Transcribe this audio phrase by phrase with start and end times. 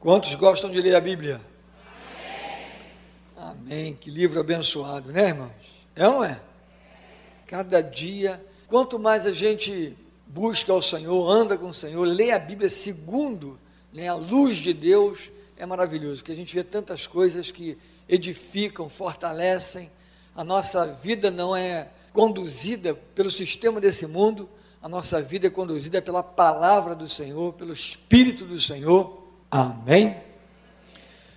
[0.00, 1.42] Quantos gostam de ler a Bíblia?
[3.36, 3.50] Amém.
[3.50, 3.92] Amém.
[3.92, 5.50] Que livro abençoado, né, irmãos?
[5.94, 6.40] É ou não é?
[7.46, 9.94] Cada dia, quanto mais a gente
[10.26, 13.60] busca o Senhor, anda com o Senhor, lê a Bíblia segundo
[13.92, 17.76] né, a luz de Deus, é maravilhoso, porque a gente vê tantas coisas que
[18.08, 19.90] edificam, fortalecem.
[20.34, 24.48] A nossa vida não é conduzida pelo sistema desse mundo,
[24.82, 29.19] a nossa vida é conduzida pela palavra do Senhor, pelo Espírito do Senhor.
[29.50, 30.16] Amém?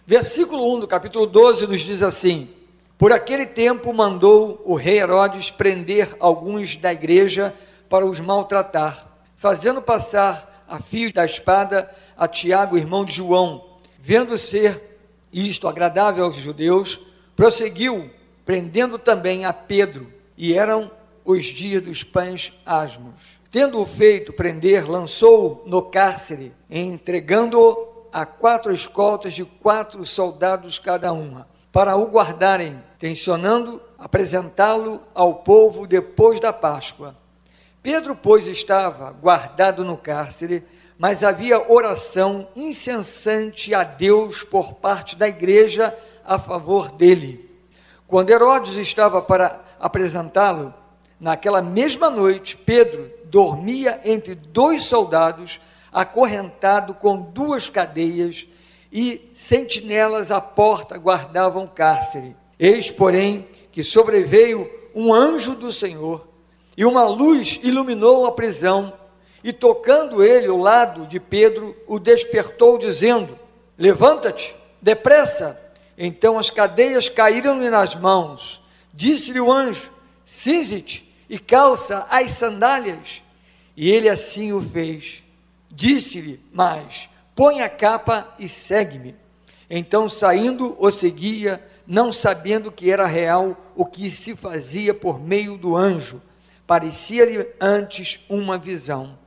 [0.06, 2.48] Versículo 1 do capítulo 12 nos diz assim:
[2.96, 7.56] Por aquele tempo mandou o rei Herodes prender alguns da igreja
[7.90, 13.66] para os maltratar, fazendo passar a fio da espada a Tiago, irmão de João.
[14.00, 15.00] Vendo ser
[15.32, 17.00] isto agradável aos judeus,
[17.36, 18.12] prosseguiu,
[18.46, 20.92] prendendo também a Pedro, e eram
[21.26, 23.42] os dias dos pães asmos.
[23.50, 31.48] Tendo-o feito prender, lançou-o no cárcere, entregando-o a quatro escoltas de quatro soldados cada uma,
[31.72, 37.16] para o guardarem, tensionando apresentá-lo ao povo depois da Páscoa.
[37.82, 40.64] Pedro, pois, estava guardado no cárcere,
[40.96, 47.50] mas havia oração incessante a Deus por parte da igreja a favor dele.
[48.08, 50.72] Quando Herodes estava para apresentá-lo,
[51.20, 55.60] naquela mesma noite, Pedro dormia entre dois soldados,
[55.94, 58.48] acorrentado com duas cadeias,
[58.92, 62.36] e sentinelas à porta guardavam o cárcere.
[62.60, 66.28] Eis, porém, que sobreveio um anjo do Senhor,
[66.76, 68.94] e uma luz iluminou a prisão,
[69.44, 73.38] e tocando ele ao lado de Pedro, o despertou, dizendo:
[73.78, 75.60] Levanta-te, depressa.
[75.98, 78.62] Então as cadeias caíram-lhe nas mãos.
[78.94, 79.92] Disse-lhe o anjo:
[80.26, 83.22] Cinze-te e calça as sandálias.
[83.76, 85.23] E ele assim o fez.
[85.76, 89.16] Disse-lhe mais: Põe a capa e segue-me.
[89.68, 95.58] Então, saindo, o seguia, não sabendo que era real o que se fazia por meio
[95.58, 96.22] do anjo.
[96.68, 99.18] Parecia-lhe antes uma visão.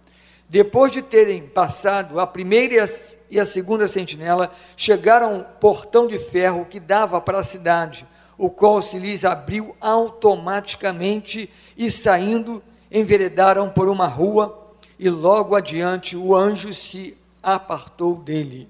[0.48, 2.88] Depois de terem passado a primeira
[3.28, 8.06] e a segunda sentinela, chegaram ao portão de ferro que dava para a cidade,
[8.38, 14.66] o qual se lhes abriu automaticamente e saindo, enveredaram por uma rua
[14.99, 18.69] e logo adiante o anjo se apartou dele.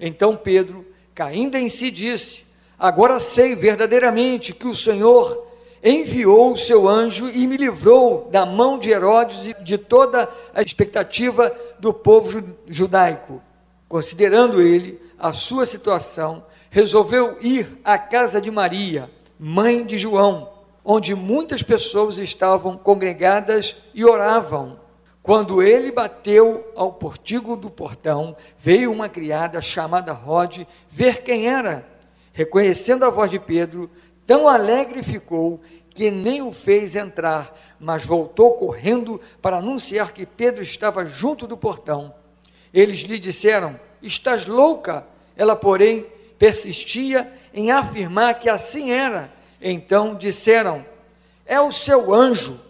[0.00, 2.44] Então Pedro, caindo em si, disse:
[2.78, 5.46] Agora sei verdadeiramente que o Senhor
[5.82, 10.62] enviou o seu anjo e me livrou da mão de Herodes e de toda a
[10.62, 13.40] expectativa do povo judaico.
[13.88, 20.50] Considerando ele a sua situação, resolveu ir à casa de Maria, mãe de João,
[20.84, 24.78] onde muitas pessoas estavam congregadas e oravam.
[25.26, 31.86] Quando ele bateu ao portigo do portão, veio uma criada chamada Rod ver quem era.
[32.32, 33.90] Reconhecendo a voz de Pedro,
[34.26, 35.60] Tão alegre ficou
[35.90, 41.56] que nem o fez entrar, mas voltou correndo para anunciar que Pedro estava junto do
[41.56, 42.12] portão.
[42.74, 45.06] Eles lhe disseram: Estás louca?
[45.36, 46.06] Ela, porém,
[46.38, 49.32] persistia em afirmar que assim era.
[49.62, 50.84] Então disseram:
[51.46, 52.60] É o seu anjo.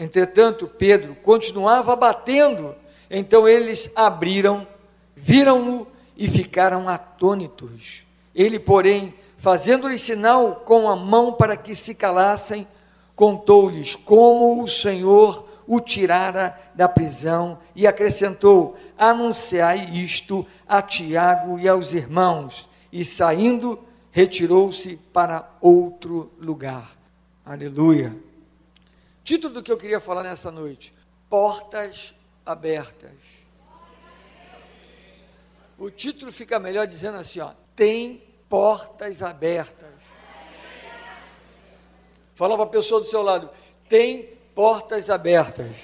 [0.00, 2.74] Entretanto, Pedro continuava batendo.
[3.10, 4.66] Então eles abriram,
[5.14, 8.02] viram-no e ficaram atônitos.
[8.34, 12.66] Ele, porém, fazendo-lhe sinal com a mão para que se calassem,
[13.14, 21.68] contou-lhes como o Senhor o tirara da prisão e acrescentou: Anunciai isto a Tiago e
[21.68, 22.66] aos irmãos.
[22.90, 23.78] E saindo,
[24.10, 26.96] retirou-se para outro lugar.
[27.44, 28.29] Aleluia.
[29.22, 30.94] Título do que eu queria falar nessa noite:
[31.28, 32.14] Portas
[32.44, 33.40] abertas.
[35.78, 39.94] O título fica melhor dizendo assim: ó, tem portas abertas.
[42.34, 43.50] Fala para a pessoa do seu lado:
[43.88, 45.76] tem portas abertas.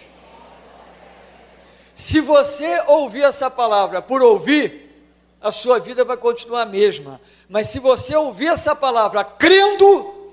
[1.94, 4.86] Se você ouvir essa palavra por ouvir,
[5.40, 7.20] a sua vida vai continuar a mesma.
[7.48, 10.32] Mas se você ouvir essa palavra crendo,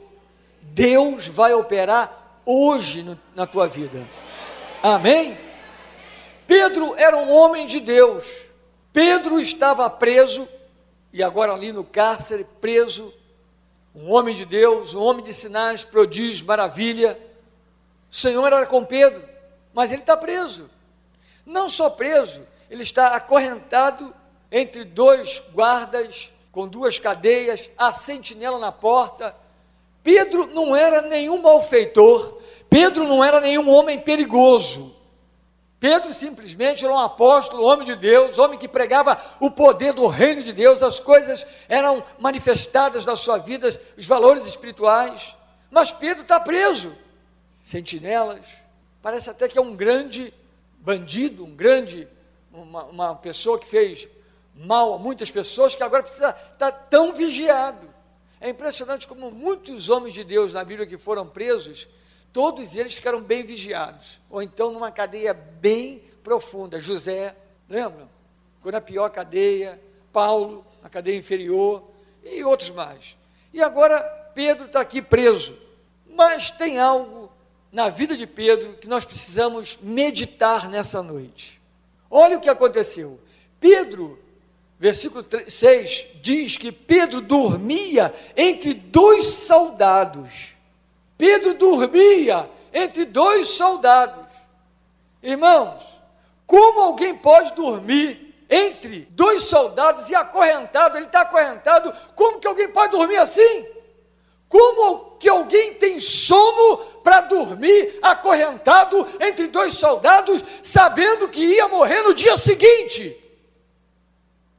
[0.61, 4.05] Deus vai operar hoje no, na tua vida.
[4.81, 5.37] Amém?
[6.45, 8.25] Pedro era um homem de Deus.
[8.91, 10.47] Pedro estava preso
[11.11, 13.13] e agora ali no cárcere, preso,
[13.95, 17.17] um homem de Deus, um homem de sinais, prodígios, maravilha.
[18.11, 19.23] O Senhor era com Pedro,
[19.73, 20.69] mas ele está preso.
[21.45, 24.13] Não só preso, ele está acorrentado
[24.51, 29.35] entre dois guardas, com duas cadeias, a sentinela na porta.
[30.03, 32.37] Pedro não era nenhum malfeitor,
[32.69, 34.93] Pedro não era nenhum homem perigoso.
[35.79, 40.41] Pedro simplesmente era um apóstolo, homem de Deus, homem que pregava o poder do reino
[40.41, 45.35] de Deus, as coisas eram manifestadas na sua vida, os valores espirituais.
[45.69, 46.95] Mas Pedro está preso.
[47.63, 48.45] Sentinelas,
[49.01, 50.33] parece até que é um grande
[50.77, 52.07] bandido, um grande,
[52.51, 54.07] uma, uma pessoa que fez
[54.55, 57.92] mal a muitas pessoas, que agora precisa estar tão vigiado.
[58.43, 61.87] É impressionante como muitos homens de Deus na Bíblia que foram presos,
[62.33, 66.81] todos eles ficaram bem vigiados, ou então numa cadeia bem profunda.
[66.81, 67.37] José,
[67.69, 68.09] lembram?
[68.57, 69.81] Ficou na pior cadeia,
[70.11, 71.89] Paulo, na cadeia inferior,
[72.21, 73.15] e outros mais.
[73.53, 74.01] E agora
[74.35, 75.57] Pedro está aqui preso.
[76.05, 77.31] Mas tem algo
[77.71, 81.61] na vida de Pedro que nós precisamos meditar nessa noite.
[82.11, 83.17] Olha o que aconteceu.
[83.57, 84.21] Pedro,
[84.83, 90.53] versículo 6, diz que Pedro dormia entre dois soldados.
[91.17, 94.25] Pedro dormia entre dois soldados.
[95.21, 95.81] Irmãos,
[96.45, 100.97] como alguém pode dormir entre dois soldados e acorrentado?
[100.97, 101.93] Ele está acorrentado.
[102.13, 103.65] Como que alguém pode dormir assim?
[104.49, 112.01] Como que alguém tem sono para dormir acorrentado entre dois soldados, sabendo que ia morrer
[112.01, 113.22] no dia seguinte?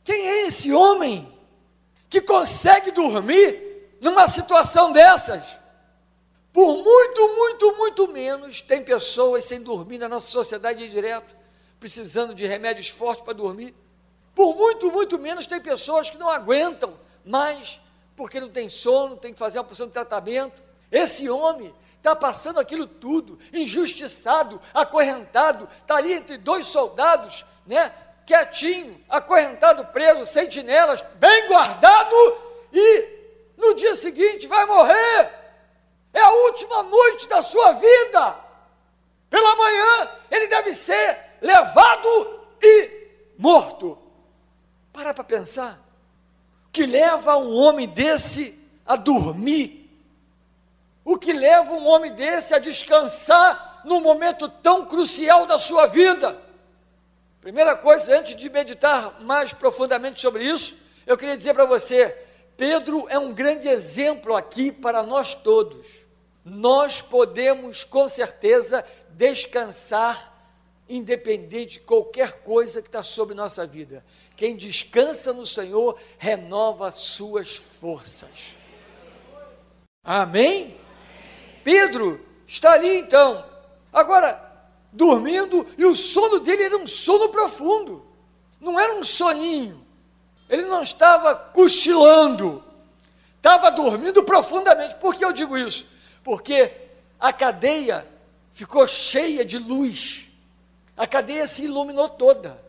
[0.05, 1.33] Quem é esse homem
[2.11, 5.43] que consegue dormir numa situação dessas?
[6.53, 11.35] Por muito, muito, muito menos, tem pessoas sem dormir na nossa sociedade direto,
[11.81, 13.75] precisando de remédios fortes para dormir.
[14.35, 17.81] Por muito, muito menos, tem pessoas que não aguentam mais,
[18.15, 20.63] porque não tem sono, tem que fazer uma porção de tratamento.
[20.93, 27.93] Esse homem está passando aquilo tudo, injustiçado, acorrentado, está ali entre dois soldados, né?
[28.27, 32.15] Quietinho, acorrentado, preso, sentinelas, bem guardado,
[32.73, 33.09] e
[33.57, 35.31] no dia seguinte vai morrer.
[36.13, 38.37] É a última noite da sua vida.
[39.29, 43.99] Pela manhã, ele deve ser levado e morto.
[44.93, 45.81] Para para pensar.
[46.67, 49.91] O que leva um homem desse a dormir?
[51.05, 56.41] O que leva um homem desse a descansar num momento tão crucial da sua vida?
[57.45, 60.75] Primeira coisa, antes de meditar mais profundamente sobre isso,
[61.07, 62.09] eu queria dizer para você:
[62.57, 66.05] Pedro é um grande exemplo aqui para nós todos
[66.43, 70.33] nós podemos com certeza descansar,
[70.89, 74.05] independente de qualquer coisa que está sobre nossa vida.
[74.37, 78.55] Quem descansa no Senhor renova suas forças.
[80.03, 80.79] Amém?
[81.63, 83.45] Pedro está ali então,
[83.93, 84.54] agora
[84.95, 88.03] dormindo, e o sono dele era um sono profundo,
[88.59, 89.85] não era um soninho,
[90.49, 92.65] ele não estava cochilando,
[93.37, 94.95] estava dormindo profundamente.
[94.97, 95.93] Por que eu digo isso?
[96.25, 96.73] porque
[97.21, 98.09] a cadeia
[98.53, 100.27] ficou cheia de luz.
[100.97, 102.61] A cadeia se iluminou toda.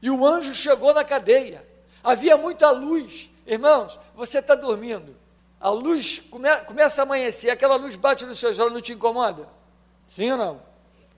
[0.00, 1.64] E o anjo chegou na cadeia.
[2.02, 3.30] Havia muita luz.
[3.46, 5.14] Irmãos, você está dormindo.
[5.60, 9.48] A luz come, começa a amanhecer, aquela luz bate nos seus olhos, não te incomoda?
[10.08, 10.62] Sim ou não?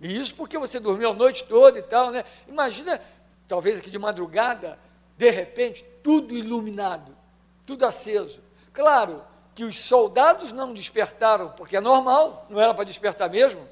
[0.00, 2.24] E isso porque você dormiu a noite toda e tal, né?
[2.46, 3.00] Imagina,
[3.48, 4.78] talvez aqui de madrugada,
[5.16, 7.16] de repente, tudo iluminado,
[7.64, 8.42] tudo aceso.
[8.72, 13.66] Claro, que os soldados não despertaram, porque é normal, não era para despertar mesmo.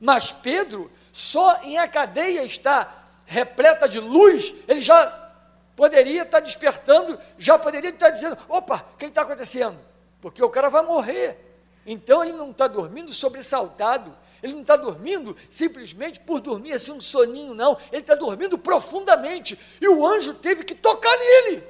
[0.00, 5.30] Mas Pedro, só em a cadeia está repleta de luz, ele já
[5.76, 9.78] poderia estar despertando, já poderia estar dizendo: opa, o que está acontecendo?
[10.20, 11.44] Porque o cara vai morrer.
[11.86, 17.00] Então ele não está dormindo sobressaltado, ele não está dormindo simplesmente por dormir assim um
[17.00, 17.76] soninho, não.
[17.90, 19.58] Ele está dormindo profundamente.
[19.80, 21.64] E o anjo teve que tocar nele.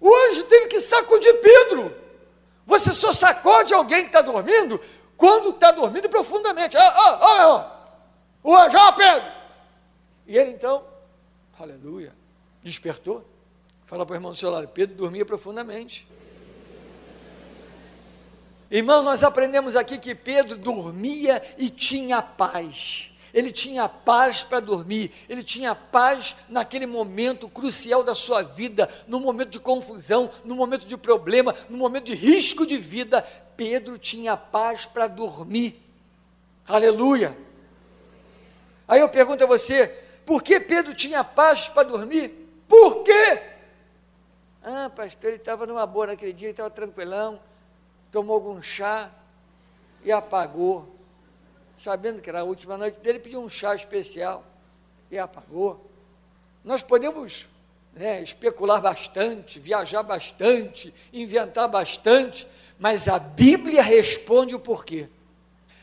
[0.00, 1.94] O anjo teve que sacudir Pedro.
[2.66, 4.80] Você só sacode alguém que está dormindo
[5.16, 6.76] quando está dormindo profundamente.
[6.76, 7.74] Ah, ah, ah, ah.
[8.42, 9.32] O anjo, ah, Pedro!
[10.26, 10.84] E ele então,
[11.58, 12.14] aleluia,
[12.62, 13.24] despertou.
[13.86, 16.06] Fala para o irmão do seu lado, Pedro dormia profundamente.
[18.70, 25.10] Irmão, nós aprendemos aqui que Pedro dormia e tinha paz ele tinha paz para dormir,
[25.28, 30.86] ele tinha paz naquele momento crucial da sua vida, no momento de confusão, no momento
[30.86, 33.22] de problema, no momento de risco de vida.
[33.56, 35.82] Pedro tinha paz para dormir.
[36.66, 37.36] Aleluia.
[38.86, 39.88] Aí eu pergunto a você,
[40.24, 42.28] por que Pedro tinha paz para dormir?
[42.68, 43.42] Por quê?
[44.62, 47.40] Ah, pastor, ele estava numa boa naquele dia, ele estava tranquilão,
[48.14, 49.10] tomou algum chá
[50.04, 50.94] e apagou
[51.84, 54.44] sabendo que era a última noite dele, pediu um chá especial
[55.10, 55.90] e apagou.
[56.62, 57.46] Nós podemos
[57.92, 62.46] né, especular bastante, viajar bastante, inventar bastante,
[62.78, 65.08] mas a Bíblia responde o porquê.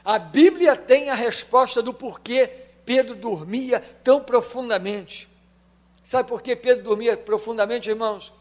[0.03, 2.49] A Bíblia tem a resposta do porquê
[2.85, 5.29] Pedro dormia tão profundamente?
[6.03, 8.33] Sabe por que Pedro dormia profundamente, irmãos?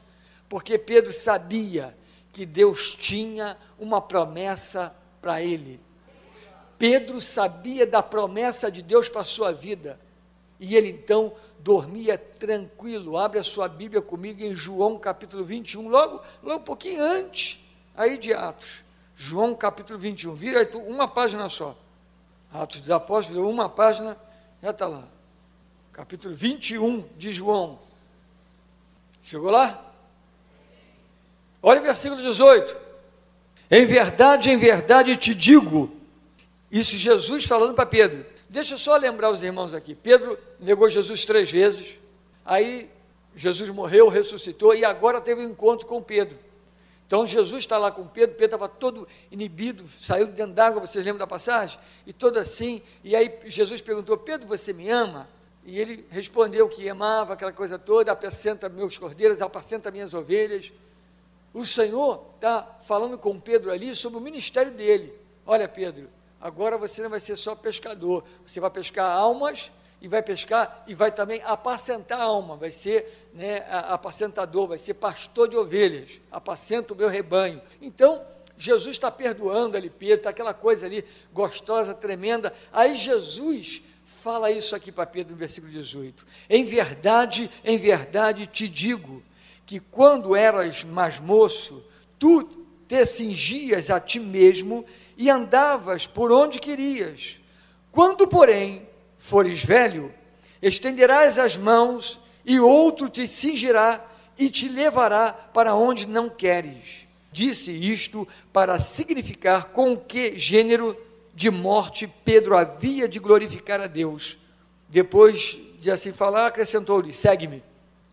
[0.48, 1.94] Porque Pedro sabia
[2.32, 5.80] que Deus tinha uma promessa para ele.
[6.78, 10.00] Pedro sabia da promessa de Deus para a sua vida.
[10.58, 13.16] E ele então dormia tranquilo.
[13.16, 17.58] Abre a sua Bíblia comigo em João capítulo 21, logo, logo um pouquinho antes
[17.94, 18.84] aí de Atos.
[19.16, 20.32] João capítulo 21.
[20.32, 21.76] Vira aí uma página só.
[22.52, 24.16] Atos dos Apóstolos, uma página,
[24.62, 25.06] já está lá.
[25.92, 27.78] Capítulo 21 de João.
[29.22, 29.89] Chegou lá?
[31.62, 32.76] Olha o versículo 18.
[33.70, 35.90] Em verdade, em verdade te digo.
[36.70, 38.24] Isso Jesus falando para Pedro.
[38.48, 39.94] Deixa eu só lembrar os irmãos aqui.
[39.94, 41.98] Pedro negou Jesus três vezes.
[42.44, 42.90] Aí
[43.34, 46.36] Jesus morreu, ressuscitou e agora teve um encontro com Pedro.
[47.06, 51.04] Então Jesus está lá com Pedro, Pedro estava todo inibido, saiu de dentro d'água, vocês
[51.04, 51.76] lembram da passagem?
[52.06, 55.28] E todo assim, e aí Jesus perguntou, Pedro, você me ama?
[55.64, 60.72] E ele respondeu que amava aquela coisa toda, apacenta meus cordeiros, apacenta minhas ovelhas.
[61.52, 65.12] O Senhor está falando com Pedro ali sobre o ministério dele.
[65.44, 66.08] Olha, Pedro,
[66.40, 70.94] agora você não vai ser só pescador, você vai pescar almas e vai pescar e
[70.94, 76.94] vai também apacentar a alma, vai ser né, apacentador, vai ser pastor de ovelhas, apacenta
[76.94, 77.60] o meu rebanho.
[77.82, 78.24] Então,
[78.56, 82.52] Jesus está perdoando ali Pedro, está aquela coisa ali gostosa, tremenda.
[82.72, 88.68] Aí Jesus fala isso aqui para Pedro no versículo 18: Em verdade, em verdade te
[88.68, 89.22] digo,
[89.70, 91.80] que quando eras mais moço,
[92.18, 92.42] tu
[92.88, 94.84] te cingias a ti mesmo
[95.16, 97.38] e andavas por onde querias.
[97.92, 100.12] Quando, porém, fores velho,
[100.60, 104.04] estenderás as mãos e outro te cingirá
[104.36, 107.06] e te levará para onde não queres.
[107.30, 110.96] Disse isto para significar com que gênero
[111.32, 114.36] de morte Pedro havia de glorificar a Deus.
[114.88, 117.62] Depois de assim falar, acrescentou-lhe: segue-me.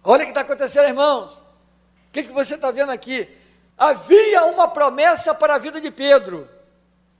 [0.04, 1.47] Olha o que está acontecendo, irmãos
[2.12, 3.28] que, que você está vendo aqui?
[3.78, 6.50] Havia uma promessa para a vida de Pedro.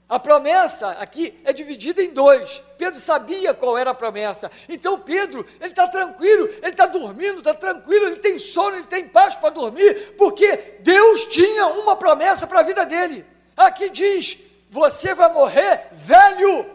[0.08, 2.62] A promessa aqui é dividida em dois.
[2.78, 4.50] Pedro sabia qual era a promessa.
[4.68, 9.06] Então Pedro, ele está tranquilo, ele está dormindo, está tranquilo, ele tem sono, ele tem
[9.06, 13.24] paz para dormir, porque Deus tinha uma promessa para a vida dele.
[13.54, 14.38] Aqui diz:
[14.70, 16.66] você vai morrer velho.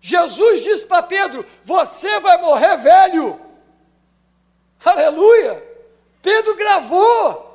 [0.00, 3.40] Jesus disse para Pedro: você vai morrer velho.
[4.84, 5.69] Aleluia!
[6.22, 7.50] Pedro gravou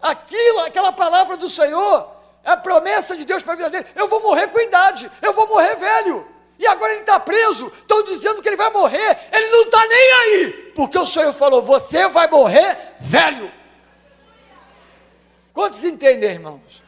[0.00, 2.10] aquilo, aquela palavra do Senhor,
[2.44, 3.86] a promessa de Deus para a vida dele.
[3.94, 6.26] Eu vou morrer com idade, eu vou morrer velho.
[6.58, 10.12] E agora ele está preso, estão dizendo que ele vai morrer, ele não está nem
[10.12, 13.50] aí, porque o Senhor falou: você vai morrer velho.
[15.52, 16.82] Quantos entendem, irmãos?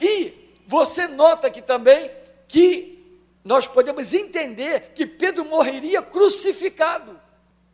[0.00, 2.10] E você nota aqui também
[2.46, 2.98] que
[3.44, 7.18] nós podemos entender que Pedro morreria crucificado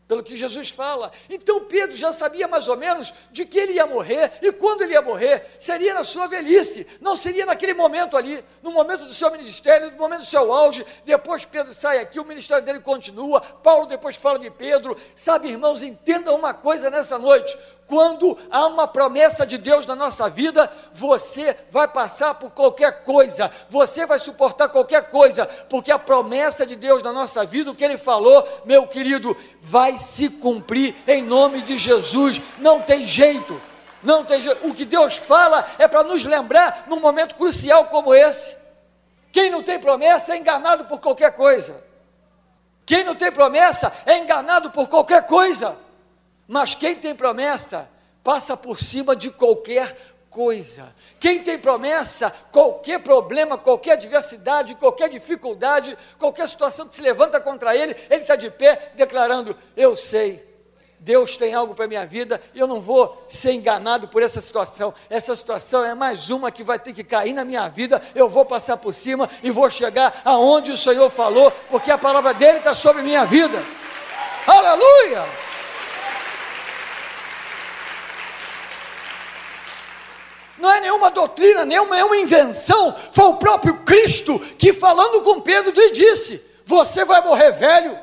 [0.06, 1.10] pelo que Jesus fala.
[1.28, 4.92] Então Pedro já sabia mais ou menos de que ele ia morrer e quando ele
[4.92, 9.30] ia morrer, seria na sua velhice, não seria naquele momento ali, no momento do seu
[9.30, 10.84] ministério, no momento do seu auge.
[11.04, 13.40] Depois Pedro sai aqui, o ministério dele continua.
[13.40, 14.96] Paulo depois fala de Pedro.
[15.14, 20.28] Sabe, irmãos, entendam uma coisa nessa noite: quando há uma promessa de Deus na nossa
[20.30, 26.66] vida, você vai passar por qualquer coisa, você vai suportar qualquer coisa, porque a promessa
[26.66, 31.22] de Deus na nossa vida, o que Ele falou, meu querido, vai se cumprir em
[31.22, 32.40] nome de Jesus.
[32.58, 33.60] Não tem jeito,
[34.02, 34.66] não tem jeito.
[34.66, 38.56] O que Deus fala é para nos lembrar num momento crucial como esse.
[39.30, 41.82] Quem não tem promessa é enganado por qualquer coisa.
[42.86, 45.76] Quem não tem promessa é enganado por qualquer coisa.
[46.46, 47.88] Mas quem tem promessa
[48.22, 49.96] passa por cima de qualquer
[50.34, 50.92] coisa.
[51.20, 57.76] Quem tem promessa, qualquer problema, qualquer adversidade, qualquer dificuldade, qualquer situação que se levanta contra
[57.76, 60.52] ele, ele está de pé declarando: Eu sei.
[60.98, 64.40] Deus tem algo para a minha vida e eu não vou ser enganado por essa
[64.40, 64.94] situação.
[65.10, 68.00] Essa situação é mais uma que vai ter que cair na minha vida.
[68.14, 72.32] Eu vou passar por cima e vou chegar aonde o Senhor falou, porque a palavra
[72.32, 73.62] dele está sobre minha vida.
[74.46, 75.43] Aleluia!
[80.64, 85.70] Não é nenhuma doutrina, nenhuma, nenhuma invenção, foi o próprio Cristo que, falando com Pedro,
[85.70, 87.98] lhe disse: Você vai morrer velho.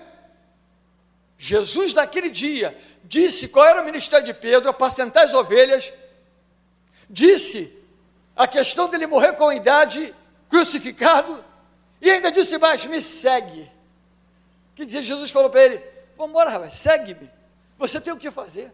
[1.39, 5.91] Jesus, naquele dia, disse qual era o ministério de Pedro: apacentar as ovelhas,
[7.10, 7.75] disse
[8.36, 10.13] a questão dele morrer com idade,
[10.48, 11.44] crucificado,
[12.00, 13.70] e ainda disse mais: Me segue.
[14.75, 15.84] Quer dizer, Jesus falou para ele:
[16.15, 17.27] Vamos embora, segue-me.
[17.80, 18.72] Você tem o que fazer.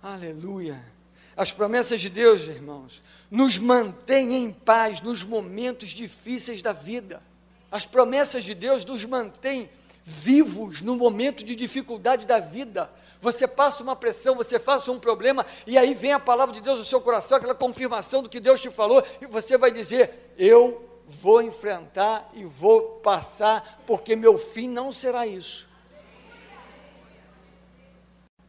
[0.00, 0.91] Aleluia.
[1.36, 7.22] As promessas de Deus, irmãos, nos mantêm em paz nos momentos difíceis da vida.
[7.70, 9.70] As promessas de Deus nos mantêm
[10.04, 12.90] vivos no momento de dificuldade da vida.
[13.20, 16.78] Você passa uma pressão, você passa um problema, e aí vem a palavra de Deus
[16.80, 20.84] no seu coração, aquela confirmação do que Deus te falou, e você vai dizer: Eu
[21.06, 25.68] vou enfrentar e vou passar, porque meu fim não será isso.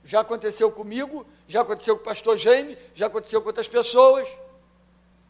[0.03, 4.27] Já aconteceu comigo, já aconteceu com o pastor Jaime, já aconteceu com outras pessoas.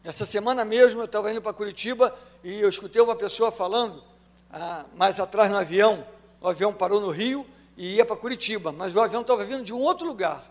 [0.02, 4.02] Essa semana mesmo eu estava indo para Curitiba e eu escutei uma pessoa falando,
[4.50, 6.02] ah, mais atrás no avião,
[6.40, 9.74] o avião parou no Rio e ia para Curitiba, mas o avião estava vindo de
[9.74, 10.42] um outro lugar.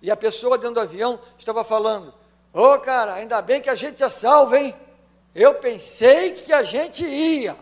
[0.00, 2.14] E a pessoa dentro do avião estava falando:
[2.50, 4.74] Ô oh, cara, ainda bem que a gente é salvo, hein?
[5.34, 7.58] Eu pensei que a gente ia.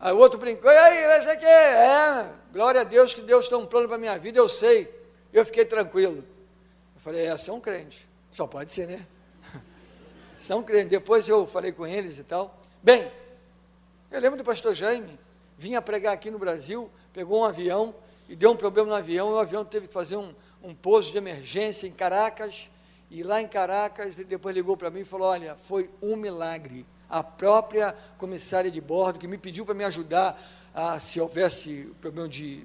[0.00, 1.74] Aí o outro brincou, e aí, você quer?
[1.74, 4.99] É, glória a Deus que Deus tem um plano para a minha vida, eu sei.
[5.32, 6.24] Eu fiquei tranquilo.
[6.94, 8.06] Eu falei, é, são crentes.
[8.32, 9.06] Só pode ser, né?
[10.38, 10.90] São crentes.
[10.90, 12.60] Depois eu falei com eles e tal.
[12.82, 13.10] Bem,
[14.10, 15.18] eu lembro do pastor Jaime,
[15.56, 17.94] vinha pregar aqui no Brasil, pegou um avião
[18.28, 21.10] e deu um problema no avião, e o avião teve que fazer um, um pouso
[21.10, 22.70] de emergência em Caracas,
[23.10, 26.86] e lá em Caracas ele depois ligou para mim e falou, olha, foi um milagre.
[27.08, 30.40] A própria comissária de bordo que me pediu para me ajudar
[30.72, 32.64] a, se houvesse problema de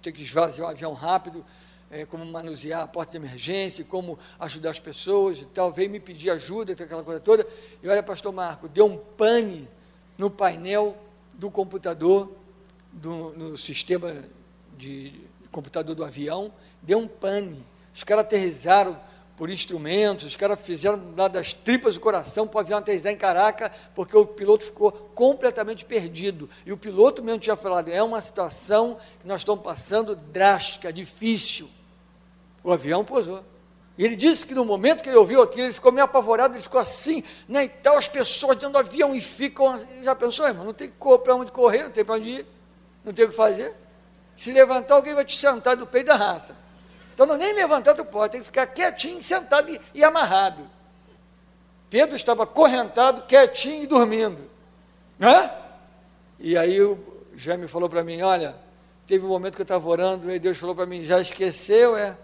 [0.00, 1.44] ter que esvaziar o avião rápido,
[1.90, 5.98] é, como manusear a porta de emergência, como ajudar as pessoas e tal, veio me
[5.98, 7.46] pedir ajuda, aquela coisa toda,
[7.82, 9.68] e olha, pastor Marco, deu um pane
[10.16, 10.96] no painel
[11.34, 12.30] do computador,
[12.92, 14.24] do, no sistema
[14.76, 18.98] de, de computador do avião, deu um pane, os caras aterrizaram
[19.36, 23.16] por instrumentos, os caras fizeram lá das tripas do coração para o avião aterrissar em
[23.16, 26.46] Caraca, porque o piloto ficou completamente perdido.
[26.66, 31.70] E o piloto mesmo tinha falado: é uma situação que nós estamos passando drástica, difícil.
[32.62, 33.44] O avião pousou.
[33.96, 36.62] E ele disse que no momento que ele ouviu aquilo, ele ficou meio apavorado, ele
[36.62, 37.64] ficou assim, né?
[37.64, 39.74] E tal, as pessoas dentro do avião e ficam.
[39.74, 40.64] Assim, já pensou, irmão?
[40.64, 42.46] Não tem para onde correr, não tem para onde ir,
[43.04, 43.74] não tem o que fazer.
[44.36, 46.56] Se levantar, alguém vai te sentar no peito da raça.
[47.12, 50.62] Então não nem levantar tu pode, tem que ficar quietinho, sentado e, e amarrado.
[51.90, 54.48] Pedro estava correntado, quietinho e dormindo.
[55.20, 55.50] Hã?
[56.38, 56.98] E aí o
[57.34, 58.54] Jaime falou para mim, olha,
[59.06, 62.16] teve um momento que eu estava orando, e Deus falou para mim, já esqueceu, é?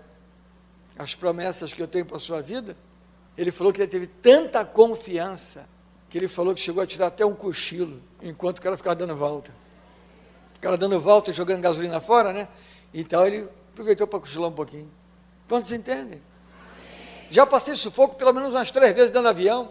[0.99, 2.77] As promessas que eu tenho para a sua vida,
[3.37, 5.69] ele falou que ele teve tanta confiança
[6.09, 9.15] que ele falou que chegou a tirar até um cochilo enquanto o cara ficava dando
[9.17, 9.53] volta.
[10.57, 12.49] O cara dando volta e jogando gasolina fora, né?
[12.95, 14.91] Então ele aproveitou para cochilar um pouquinho.
[15.49, 16.23] Quantos entendem?
[17.29, 19.71] Já passei sufoco pelo menos umas três vezes dentro do avião.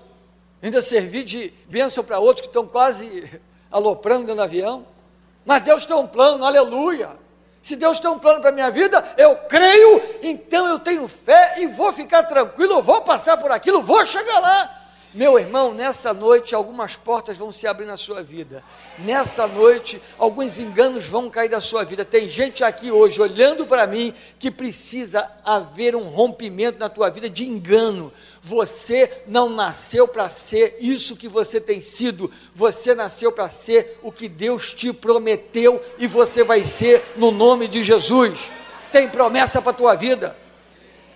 [0.61, 4.85] Ainda servi de bênção para outros que estão quase aloprando dentro do avião.
[5.45, 7.17] Mas Deus tem um plano, aleluia.
[7.65, 11.55] Se Deus tem um plano para a minha vida, eu creio, então eu tenho fé
[11.57, 14.84] e vou ficar tranquilo, vou passar por aquilo, vou chegar lá.
[15.15, 18.61] Meu irmão, nessa noite algumas portas vão se abrir na sua vida.
[18.99, 22.03] Nessa noite alguns enganos vão cair da sua vida.
[22.03, 27.29] Tem gente aqui hoje olhando para mim que precisa haver um rompimento na tua vida
[27.29, 28.11] de engano.
[28.41, 32.29] Você não nasceu para ser isso que você tem sido.
[32.53, 37.69] Você nasceu para ser o que Deus te prometeu e você vai ser no nome
[37.69, 38.51] de Jesus.
[38.91, 40.35] Tem promessa para a tua vida.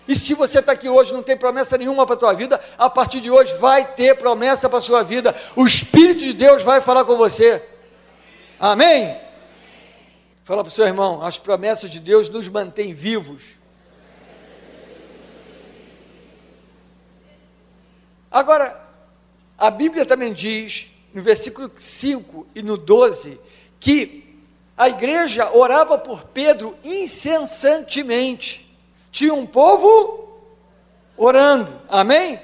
[0.09, 2.89] E se você está aqui hoje não tem promessa nenhuma para a tua vida, a
[2.89, 5.35] partir de hoje vai ter promessa para a sua vida.
[5.55, 7.63] O Espírito de Deus vai falar com você.
[8.59, 9.15] Amém?
[10.43, 13.59] Fala para o seu irmão, as promessas de Deus nos mantêm vivos.
[18.31, 18.83] Agora,
[19.59, 23.39] a Bíblia também diz, no versículo 5 e no 12,
[23.79, 24.41] que
[24.75, 28.68] a igreja orava por Pedro incessantemente
[29.11, 30.27] tinha um povo
[31.17, 32.39] orando, amém?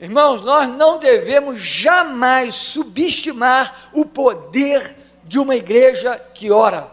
[0.00, 6.90] Irmãos, nós não devemos jamais subestimar o poder de uma igreja que ora.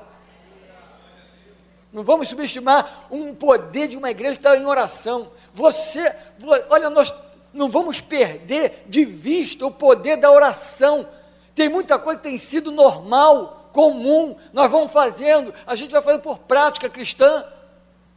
[1.94, 5.32] Não vamos subestimar um poder de uma igreja que está em oração.
[5.54, 6.14] Você,
[6.70, 7.14] olha, nós
[7.54, 11.08] não vamos perder de vista o poder da oração.
[11.54, 16.22] Tem muita coisa que tem sido normal, comum, nós vamos fazendo, a gente vai fazendo
[16.22, 17.46] por prática cristã,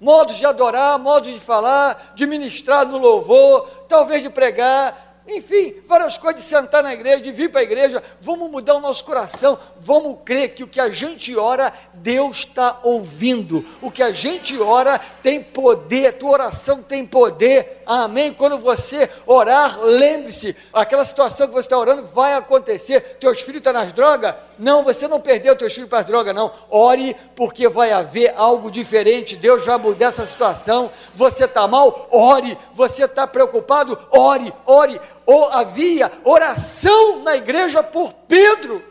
[0.00, 6.16] modos de adorar, modos de falar, de ministrar no louvor, talvez de pregar, enfim, várias
[6.16, 9.58] coisas de sentar na igreja, de vir para a igreja, vamos mudar o nosso coração,
[9.78, 14.58] vamos crer que o que a gente ora, Deus está ouvindo, o que a gente
[14.58, 18.32] ora tem poder, tua oração tem poder, amém?
[18.32, 23.72] Quando você orar, lembre-se, aquela situação que você está orando vai acontecer, teus filhos estão
[23.72, 26.50] nas drogas, não, você não perdeu teus filhos para as drogas, não.
[26.68, 29.36] Ore, porque vai haver algo diferente.
[29.36, 30.90] Deus vai mudar essa situação.
[31.14, 32.08] Você está mal?
[32.10, 32.58] Ore.
[32.74, 33.96] Você está preocupado?
[34.10, 35.00] Ore, ore.
[35.28, 38.82] Ou havia oração na igreja por Pedro.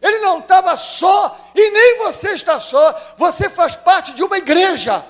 [0.00, 2.98] Ele não estava só e nem você está só.
[3.18, 5.04] Você faz parte de uma igreja.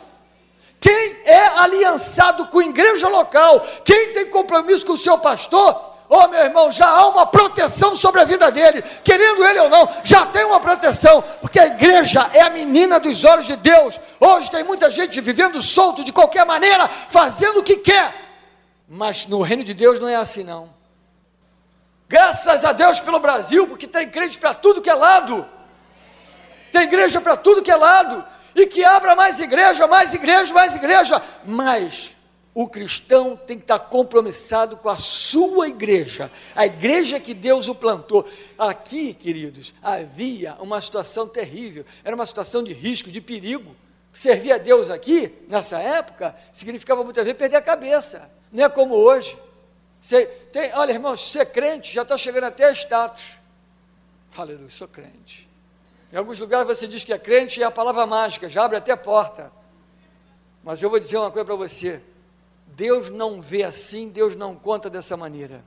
[0.81, 6.27] Quem é aliançado com a igreja local, quem tem compromisso com o seu pastor, oh
[6.27, 10.27] meu irmão, já há uma proteção sobre a vida dele, querendo ele ou não, já
[10.27, 14.01] tem uma proteção, porque a igreja é a menina dos olhos de Deus.
[14.19, 18.28] Hoje tem muita gente vivendo solto de qualquer maneira, fazendo o que quer,
[18.89, 20.73] mas no reino de Deus não é assim não.
[22.09, 25.47] Graças a Deus pelo Brasil, porque tem crente para tudo que é lado,
[26.73, 28.25] tem igreja para tudo que é lado,
[28.55, 32.17] e que abra mais igreja, mais igreja, mais igreja, mas
[32.55, 37.75] o cristão tem que estar compromissado com a sua igreja, a igreja que Deus o
[37.75, 38.27] plantou.
[38.59, 43.77] Aqui, queridos, havia uma situação terrível, era uma situação de risco, de perigo.
[44.13, 48.95] Servir a Deus aqui, nessa época, significava muitas vezes perder a cabeça, não é como
[48.95, 49.39] hoje.
[50.01, 53.25] Você tem, olha, irmãos, ser crente já está chegando até a status.
[54.37, 55.49] Aleluia, sou crente.
[56.13, 58.77] Em alguns lugares você diz que é crente e é a palavra mágica, já abre
[58.77, 59.53] até porta.
[60.63, 62.01] Mas eu vou dizer uma coisa para você:
[62.69, 65.65] Deus não vê assim, Deus não conta dessa maneira.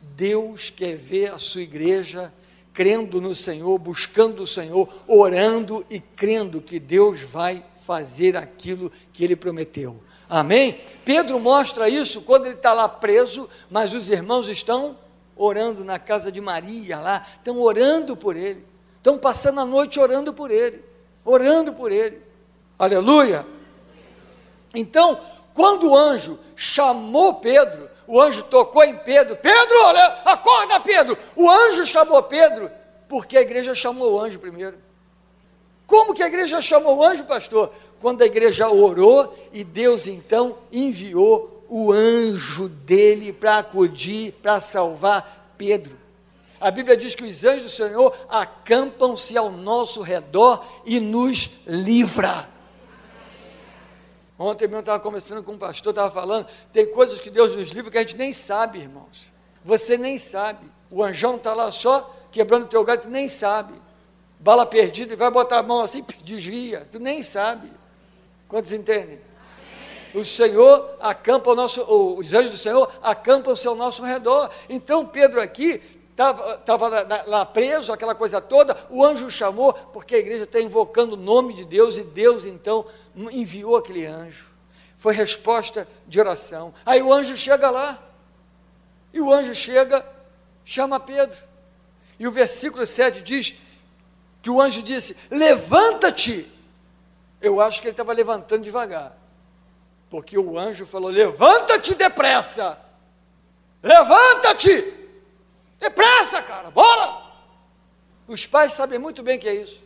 [0.00, 2.32] Deus quer ver a sua igreja
[2.72, 9.24] crendo no Senhor, buscando o Senhor, orando e crendo que Deus vai fazer aquilo que
[9.24, 10.00] ele prometeu.
[10.30, 10.80] Amém?
[11.04, 14.96] Pedro mostra isso quando ele está lá preso, mas os irmãos estão
[15.36, 18.64] orando na casa de Maria lá, estão orando por ele,
[18.96, 20.84] estão passando a noite orando por ele,
[21.24, 22.22] orando por ele.
[22.78, 23.44] Aleluia!
[24.72, 25.18] Então,
[25.52, 31.18] quando o anjo chamou Pedro, o anjo tocou em Pedro, Pedro, olha, acorda Pedro.
[31.34, 32.70] O anjo chamou Pedro,
[33.08, 34.78] porque a igreja chamou o anjo primeiro.
[35.90, 37.72] Como que a igreja chamou o anjo, pastor?
[38.00, 45.52] Quando a igreja orou e Deus então enviou o anjo dele para acudir, para salvar
[45.58, 45.98] Pedro.
[46.60, 52.48] A Bíblia diz que os anjos do Senhor acampam-se ao nosso redor e nos livra.
[54.38, 57.70] Ontem mesmo eu estava conversando com um pastor, estava falando, tem coisas que Deus nos
[57.70, 59.32] livra que a gente nem sabe, irmãos.
[59.64, 60.70] Você nem sabe.
[60.88, 63.74] O anjão está lá só quebrando o teu tu nem sabe.
[64.40, 67.70] Bala perdida, e vai botar a mão assim, desvia, tu nem sabe.
[68.48, 69.20] Quantos entendem?
[70.14, 74.50] o Senhor acampa o nosso, os anjos do Senhor acampam-se ao nosso redor.
[74.68, 80.18] Então Pedro aqui estava lá, lá preso, aquela coisa toda, o anjo chamou, porque a
[80.18, 82.84] igreja está invocando o nome de Deus, e Deus então
[83.16, 84.50] enviou aquele anjo.
[84.96, 86.74] Foi resposta de oração.
[86.84, 88.02] Aí o anjo chega lá,
[89.12, 90.04] e o anjo chega,
[90.64, 91.36] chama Pedro.
[92.18, 93.54] E o versículo 7 diz
[94.42, 96.50] que o anjo disse: Levanta-te.
[97.40, 99.16] Eu acho que ele estava levantando devagar,
[100.08, 102.78] porque o anjo falou: Levanta-te depressa.
[103.82, 104.94] Levanta-te.
[105.78, 107.30] Depressa, cara, bora!
[108.28, 109.82] Os pais sabem muito bem que é isso.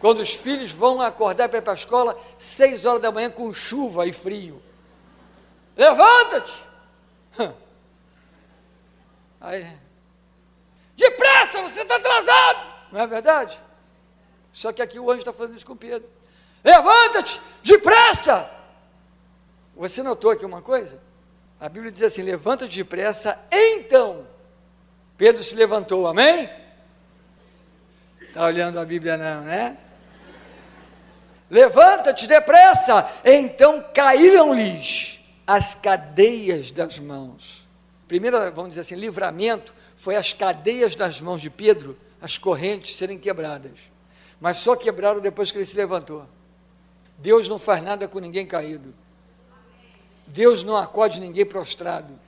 [0.00, 3.52] Quando os filhos vão acordar para ir para a escola, seis horas da manhã com
[3.52, 4.62] chuva e frio.
[5.76, 6.64] Levanta-te!
[9.40, 9.66] Aí,
[10.96, 12.73] depressa, você está atrasado!
[12.94, 13.58] Não é verdade?
[14.52, 16.08] Só que aqui o anjo está fazendo isso com Pedro.
[16.62, 18.48] Levanta-te, depressa!
[19.74, 21.00] Você notou aqui uma coisa?
[21.58, 24.24] A Bíblia diz assim: levanta-te depressa, então
[25.18, 26.48] Pedro se levantou, amém?
[28.20, 29.76] Está olhando a Bíblia, não, né?
[31.50, 33.10] Levanta-te depressa.
[33.24, 37.66] Então caíram-lhes as cadeias das mãos.
[38.06, 43.18] Primeiro, vamos dizer assim, livramento foi as cadeias das mãos de Pedro, as correntes serem
[43.18, 43.78] quebradas.
[44.40, 46.26] Mas só quebraram depois que ele se levantou.
[47.18, 48.94] Deus não faz nada com ninguém caído.
[50.26, 52.18] Deus não acode ninguém prostrado.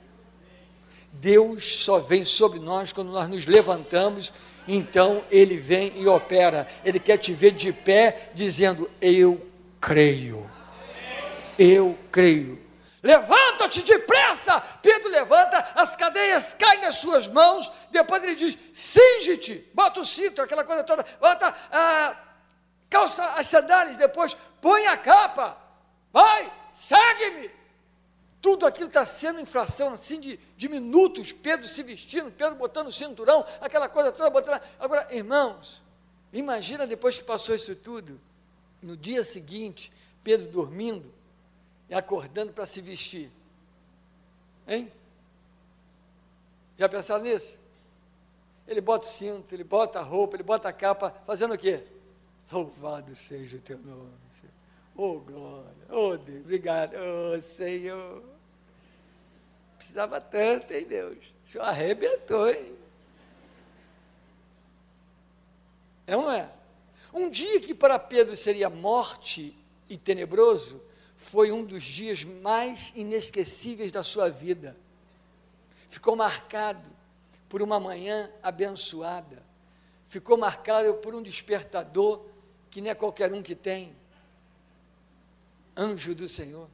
[1.13, 4.31] Deus só vem sobre nós quando nós nos levantamos,
[4.67, 6.67] então Ele vem e opera.
[6.85, 9.47] Ele quer te ver de pé, dizendo: Eu
[9.81, 10.47] creio.
[11.57, 12.59] Eu creio.
[13.07, 14.59] Levanta-te depressa!
[14.81, 17.71] Pedro levanta, as cadeias caem nas suas mãos.
[17.89, 22.17] Depois ele diz: Singe-te, bota o cinto, aquela coisa toda, bota a
[22.89, 23.95] calça as sandálias.
[23.95, 25.57] Depois põe a capa,
[26.11, 27.49] vai, segue-me.
[28.41, 32.91] Tudo aquilo está sendo infração assim de, de minutos, Pedro se vestindo, Pedro botando o
[32.91, 34.61] cinturão, aquela coisa toda, botando.
[34.77, 35.81] Agora, irmãos,
[36.33, 38.19] imagina depois que passou isso tudo,
[38.81, 39.93] no dia seguinte,
[40.25, 41.16] Pedro dormindo
[41.89, 43.31] e acordando para se vestir.
[44.67, 44.91] Hein?
[46.77, 47.57] Já pensaram nisso?
[48.67, 51.83] Ele bota o cinto, ele bota a roupa, ele bota a capa, fazendo o quê?
[52.51, 54.27] Louvado seja o teu nome.
[54.97, 55.71] Oh, glória.
[55.91, 56.95] Oh, Deus, obrigado.
[56.95, 58.23] Oh, Senhor.
[59.77, 61.19] Precisava tanto, hein, Deus?
[61.45, 62.75] O Senhor arrebentou, hein?
[66.07, 66.51] É ou não é?
[67.13, 69.55] Um dia que para Pedro seria morte
[69.87, 70.81] e tenebroso,
[71.17, 74.77] foi um dos dias mais inesquecíveis da sua vida.
[75.89, 76.87] Ficou marcado
[77.49, 79.43] por uma manhã abençoada,
[80.05, 82.23] ficou marcado por um despertador
[82.69, 83.95] que não é qualquer um que tem
[85.75, 86.69] anjo do Senhor.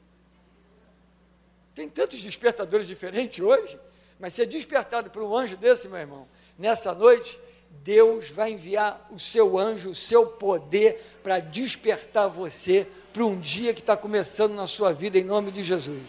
[1.74, 3.80] Tem tantos despertadores diferentes hoje,
[4.20, 6.28] mas ser despertado por um anjo desse, meu irmão,
[6.58, 7.40] nessa noite,
[7.82, 13.74] Deus vai enviar o seu anjo, o seu poder para despertar você para um dia
[13.74, 16.04] que está começando na sua vida, em nome de Jesus.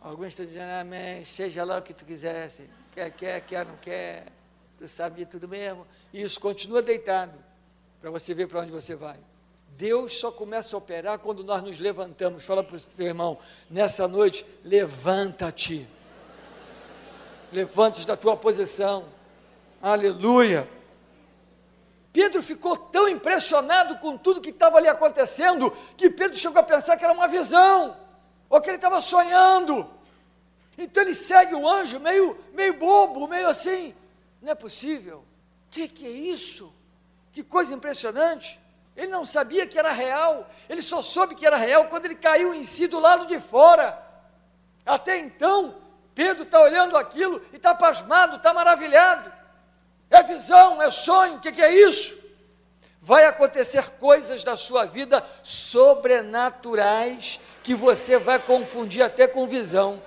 [0.00, 4.26] Alguns estão dizendo, amém, seja lá o que tu quisesse, quer, quer, quer, não quer,
[4.78, 5.86] tu sabe de tudo mesmo.
[6.12, 7.38] Isso, continua deitado,
[8.00, 9.18] para você ver para onde você vai.
[9.76, 12.44] Deus só começa a operar quando nós nos levantamos.
[12.44, 13.38] Fala para o teu irmão,
[13.70, 15.86] nessa noite, levanta-te.
[17.52, 19.04] Levante-te da tua posição.
[19.82, 20.68] Aleluia.
[22.12, 26.96] Pedro ficou tão impressionado com tudo que estava ali acontecendo, que Pedro chegou a pensar
[26.96, 27.96] que era uma visão,
[28.48, 29.88] ou que ele estava sonhando.
[30.76, 33.94] Então ele segue o anjo meio, meio bobo, meio assim.
[34.42, 35.18] Não é possível.
[35.18, 36.72] O que, que é isso?
[37.32, 38.58] Que coisa impressionante.
[38.96, 42.52] Ele não sabia que era real, ele só soube que era real quando ele caiu
[42.52, 43.98] em si do lado de fora.
[44.84, 45.76] Até então,
[46.14, 49.39] Pedro está olhando aquilo e está pasmado, está maravilhado.
[50.10, 52.18] É visão, é sonho, o que, que é isso?
[53.00, 60.02] Vai acontecer coisas da sua vida sobrenaturais que você vai confundir até com visão.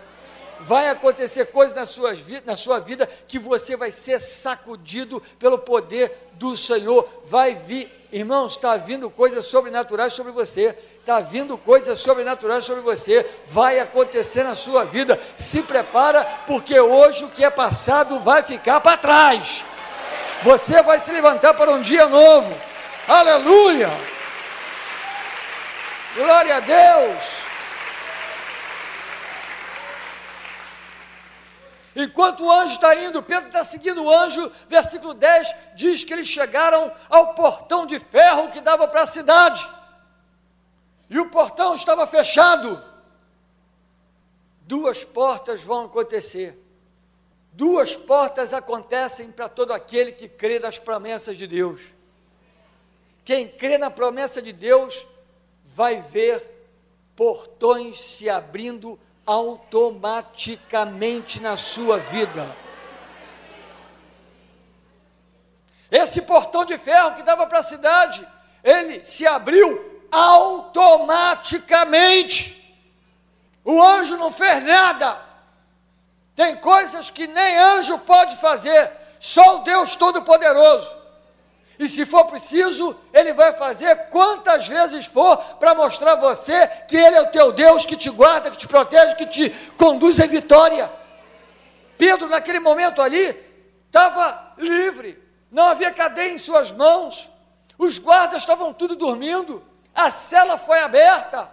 [0.59, 6.29] Vai acontecer coisas na sua, na sua vida que você vai ser sacudido pelo poder
[6.33, 7.09] do Senhor.
[7.25, 13.25] Vai vir Irmãos, está vindo coisas sobrenaturais sobre você, está vindo coisas sobrenaturais sobre você,
[13.47, 15.19] vai acontecer na sua vida.
[15.35, 19.65] Se prepara, porque hoje o que é passado vai ficar para trás.
[20.43, 22.53] Você vai se levantar para um dia novo.
[23.07, 23.89] Aleluia!
[26.15, 27.43] Glória a Deus!
[31.95, 36.27] Enquanto o anjo está indo, Pedro está seguindo o anjo, versículo 10 diz que eles
[36.27, 39.67] chegaram ao portão de ferro que dava para a cidade.
[41.09, 42.83] E o portão estava fechado.
[44.61, 46.62] Duas portas vão acontecer.
[47.53, 51.81] Duas portas acontecem para todo aquele que crê nas promessas de Deus.
[53.23, 55.05] Quem crê na promessa de Deus
[55.63, 56.41] vai ver
[57.15, 62.53] portões se abrindo automaticamente na sua vida.
[65.91, 68.27] Esse portão de ferro que dava para a cidade,
[68.63, 72.75] ele se abriu automaticamente.
[73.63, 75.32] O anjo não fez nada.
[76.35, 81.03] Tem coisas que nem anjo pode fazer, só o Deus Todo-Poderoso.
[81.77, 86.95] E se for preciso, Ele vai fazer quantas vezes for para mostrar a você que
[86.95, 90.25] Ele é o teu Deus que te guarda, que te protege, que te conduz à
[90.25, 90.91] vitória.
[91.97, 93.35] Pedro, naquele momento ali,
[93.85, 97.29] estava livre, não havia cadeia em suas mãos,
[97.77, 101.49] os guardas estavam tudo dormindo, a cela foi aberta.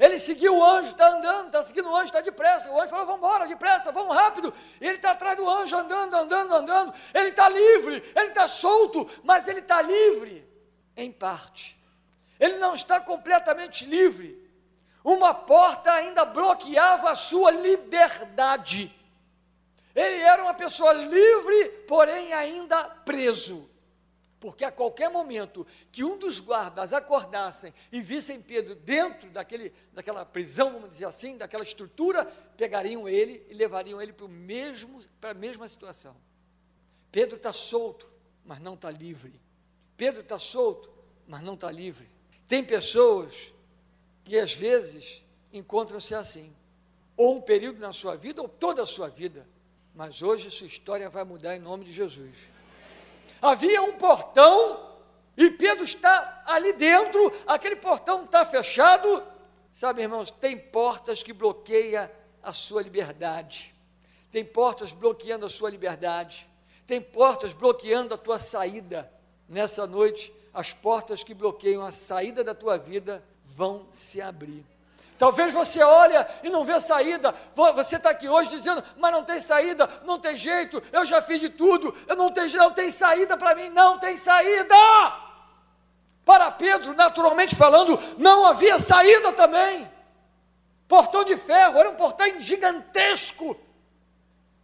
[0.00, 2.70] Ele seguiu o anjo, está andando, está seguindo o anjo, está depressa.
[2.70, 4.52] O anjo falou: vamos embora, depressa, vamos rápido.
[4.80, 6.94] E ele está atrás do anjo, andando, andando, andando.
[7.12, 10.48] Ele está livre, ele está solto, mas ele está livre
[10.96, 11.78] em parte.
[12.38, 14.50] Ele não está completamente livre.
[15.04, 18.90] Uma porta ainda bloqueava a sua liberdade.
[19.94, 23.69] Ele era uma pessoa livre, porém ainda preso.
[24.40, 30.24] Porque a qualquer momento que um dos guardas acordassem e vissem Pedro dentro daquele, daquela
[30.24, 32.24] prisão, vamos dizer assim, daquela estrutura,
[32.56, 36.16] pegariam ele e levariam ele para, mesmo, a mesma situação.
[37.12, 38.10] Pedro está solto,
[38.42, 39.38] mas não está livre.
[39.94, 40.90] Pedro está solto,
[41.28, 42.08] mas não está livre.
[42.48, 43.52] Tem pessoas
[44.24, 45.22] que às vezes
[45.52, 46.54] encontram-se assim,
[47.14, 49.46] ou um período na sua vida, ou toda a sua vida,
[49.94, 52.34] mas hoje sua história vai mudar em nome de Jesus.
[53.40, 54.90] Havia um portão
[55.36, 59.22] e Pedro está ali dentro, aquele portão está fechado.
[59.74, 62.08] Sabe, irmãos, tem portas que bloqueiam
[62.42, 63.74] a sua liberdade.
[64.30, 66.48] Tem portas bloqueando a sua liberdade.
[66.86, 69.10] Tem portas bloqueando a tua saída.
[69.48, 74.64] Nessa noite, as portas que bloqueiam a saída da tua vida vão se abrir.
[75.20, 77.34] Talvez você olha e não vê saída.
[77.54, 81.38] Você está aqui hoje dizendo, mas não tem saída, não tem jeito, eu já fiz
[81.38, 84.74] de tudo, eu não tenho, não tem saída para mim, não tem saída.
[86.24, 89.92] Para Pedro, naturalmente falando, não havia saída também.
[90.88, 93.60] Portão de ferro, era um portão gigantesco.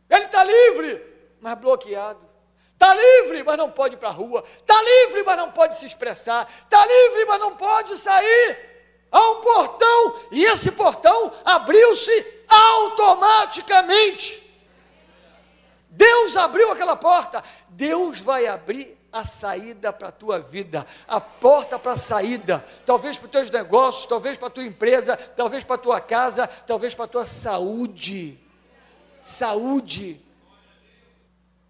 [0.09, 1.05] Ele está livre,
[1.39, 2.27] mas bloqueado.
[2.73, 4.43] Está livre, mas não pode ir para a rua.
[4.59, 6.51] Está livre, mas não pode se expressar.
[6.63, 8.76] Está livre, mas não pode sair.
[9.11, 14.43] Há um portão e esse portão abriu-se automaticamente.
[15.89, 17.43] Deus abriu aquela porta.
[17.71, 23.17] Deus vai abrir a saída para a tua vida, a porta para a saída, talvez
[23.17, 26.95] para os teus negócios, talvez para a tua empresa, talvez para a tua casa, talvez
[26.95, 28.39] para a tua saúde.
[29.23, 30.21] Saúde.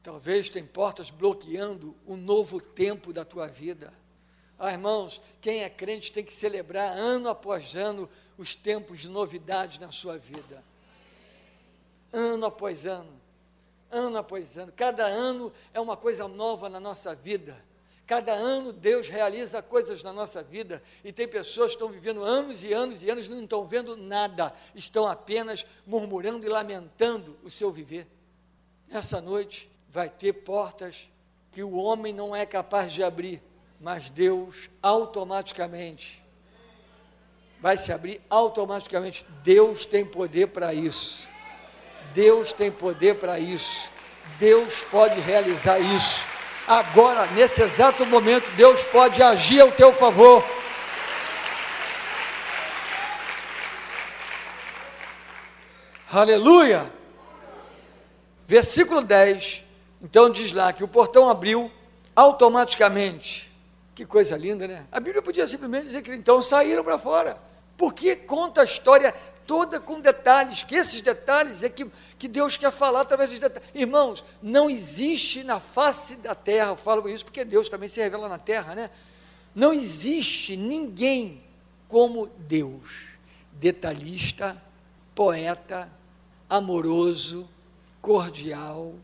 [0.02, 3.92] Talvez tem portas bloqueando o novo tempo da tua vida.
[4.58, 9.80] Ah, irmãos, quem é crente tem que celebrar ano após ano os tempos de novidade
[9.80, 10.64] na sua vida.
[12.12, 13.12] Ano após ano,
[13.90, 14.72] ano após ano.
[14.74, 17.56] Cada ano é uma coisa nova na nossa vida.
[18.06, 22.62] Cada ano Deus realiza coisas na nossa vida e tem pessoas que estão vivendo anos
[22.62, 27.50] e anos e anos e não estão vendo nada, estão apenas murmurando e lamentando o
[27.50, 28.06] seu viver.
[28.88, 31.10] Nessa noite, vai ter portas
[31.50, 33.42] que o homem não é capaz de abrir,
[33.80, 36.22] mas Deus automaticamente
[37.60, 39.26] vai se abrir automaticamente.
[39.42, 41.28] Deus tem poder para isso.
[42.12, 43.88] Deus tem poder para isso.
[44.38, 46.24] Deus pode realizar isso.
[46.66, 50.44] Agora, nesse exato momento, Deus pode agir ao teu favor.
[56.12, 56.90] Aleluia!
[58.46, 59.66] Versículo 10
[60.00, 61.70] então diz lá que o portão abriu
[62.14, 63.50] automaticamente.
[63.96, 64.86] Que coisa linda, né?
[64.92, 67.38] A Bíblia podia simplesmente dizer que então saíram para fora.
[67.78, 69.10] Porque conta a história
[69.46, 73.70] toda com detalhes, que esses detalhes é que, que Deus quer falar através dos detalhes.
[73.74, 78.28] Irmãos, não existe na face da terra, eu falo isso porque Deus também se revela
[78.28, 78.90] na terra, né?
[79.54, 81.42] Não existe ninguém
[81.88, 83.06] como Deus,
[83.52, 84.62] detalhista,
[85.14, 85.90] poeta,
[86.50, 87.48] amoroso,
[88.02, 88.94] cordial,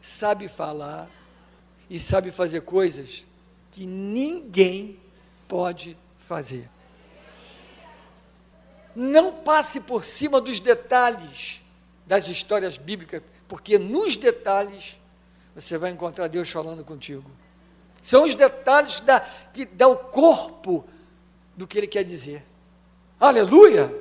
[0.00, 1.08] sabe falar
[1.88, 3.24] e sabe fazer coisas
[3.72, 5.00] que ninguém
[5.48, 6.70] pode fazer.
[8.94, 11.60] Não passe por cima dos detalhes
[12.06, 14.96] das histórias bíblicas, porque nos detalhes
[15.54, 17.28] você vai encontrar Deus falando contigo.
[18.02, 20.84] São os detalhes que dá, que dá o corpo
[21.56, 22.44] do que ele quer dizer.
[23.18, 23.94] Aleluia!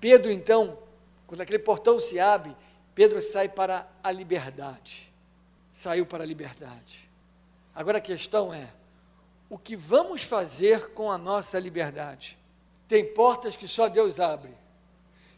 [0.00, 0.78] Pedro, então,
[1.26, 2.54] quando aquele portão se abre,
[2.94, 5.10] Pedro sai para a liberdade.
[5.72, 7.11] Saiu para a liberdade.
[7.74, 8.68] Agora a questão é:
[9.48, 12.38] o que vamos fazer com a nossa liberdade?
[12.88, 14.50] Tem portas que só Deus abre.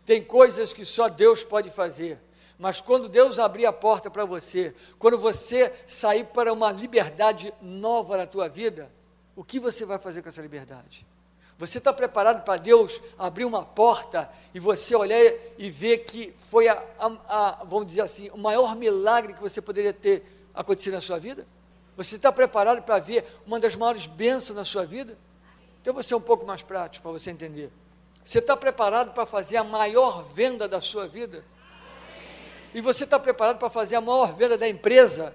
[0.05, 2.21] Tem coisas que só Deus pode fazer.
[2.59, 8.17] Mas quando Deus abrir a porta para você, quando você sair para uma liberdade nova
[8.17, 8.91] na tua vida,
[9.35, 11.07] o que você vai fazer com essa liberdade?
[11.59, 16.69] Você está preparado para Deus abrir uma porta e você olhar e ver que foi,
[16.69, 21.01] a, a, a, vamos dizer assim, o maior milagre que você poderia ter acontecido na
[21.01, 21.47] sua vida?
[21.97, 25.17] Você está preparado para ver uma das maiores bênçãos na sua vida?
[25.81, 27.71] Então você é um pouco mais prático para você entender.
[28.25, 31.45] Você está preparado para fazer a maior venda da sua vida?
[32.75, 35.35] E você está preparado para fazer a maior venda da empresa?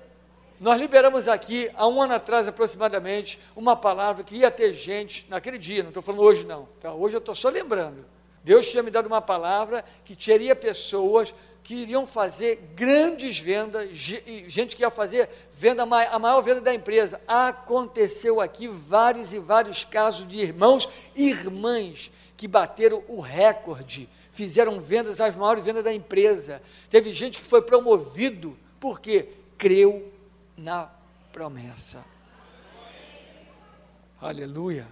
[0.59, 5.57] Nós liberamos aqui, há um ano atrás aproximadamente, uma palavra que ia ter gente, naquele
[5.57, 6.91] dia, não estou falando hoje não, tá?
[6.93, 8.05] hoje eu estou só lembrando.
[8.43, 14.75] Deus tinha me dado uma palavra que teria pessoas que iriam fazer grandes vendas, gente
[14.75, 17.21] que ia fazer venda, a maior venda da empresa.
[17.27, 24.79] Aconteceu aqui vários e vários casos de irmãos e irmãs que bateram o recorde, fizeram
[24.79, 26.61] vendas, as maiores vendas da empresa.
[26.89, 30.11] Teve gente que foi promovido, porque creu
[30.57, 30.89] na
[31.33, 32.03] promessa.
[34.21, 34.87] Aleluia.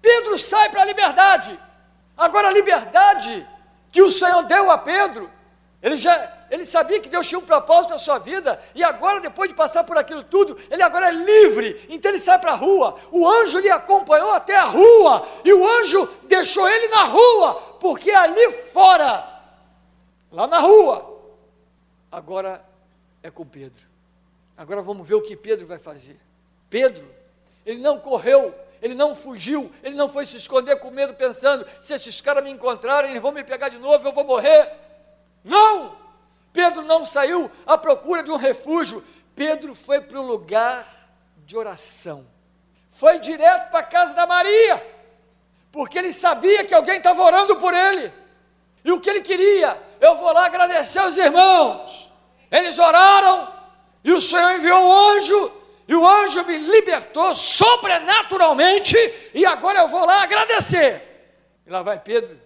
[0.00, 1.58] Pedro sai para a liberdade.
[2.16, 3.46] Agora a liberdade
[3.90, 5.30] que o Senhor deu a Pedro,
[5.80, 9.50] ele já ele sabia que Deus tinha um propósito na sua vida, e agora, depois
[9.50, 12.98] de passar por aquilo tudo, ele agora é livre, então ele sai para a rua.
[13.10, 18.10] O anjo lhe acompanhou até a rua, e o anjo deixou ele na rua, porque
[18.10, 19.28] ali fora,
[20.32, 21.20] lá na rua,
[22.10, 22.64] agora
[23.22, 23.82] é com Pedro.
[24.56, 26.18] Agora vamos ver o que Pedro vai fazer.
[26.70, 27.08] Pedro,
[27.64, 31.92] ele não correu, ele não fugiu, ele não foi se esconder com medo, pensando: se
[31.92, 34.87] esses caras me encontrarem, eles vão me pegar de novo, eu vou morrer.
[35.44, 35.96] Não!
[36.52, 40.84] Pedro não saiu à procura de um refúgio, Pedro foi para um lugar
[41.46, 42.26] de oração.
[42.90, 44.84] Foi direto para a casa da Maria,
[45.70, 48.12] porque ele sabia que alguém estava orando por ele.
[48.84, 49.80] E o que ele queria?
[50.00, 52.12] Eu vou lá agradecer aos irmãos.
[52.50, 53.52] Eles oraram,
[54.02, 55.52] e o Senhor enviou um anjo,
[55.86, 58.96] e o anjo me libertou sobrenaturalmente,
[59.32, 61.04] e agora eu vou lá agradecer.
[61.64, 62.40] E lá vai Pedro.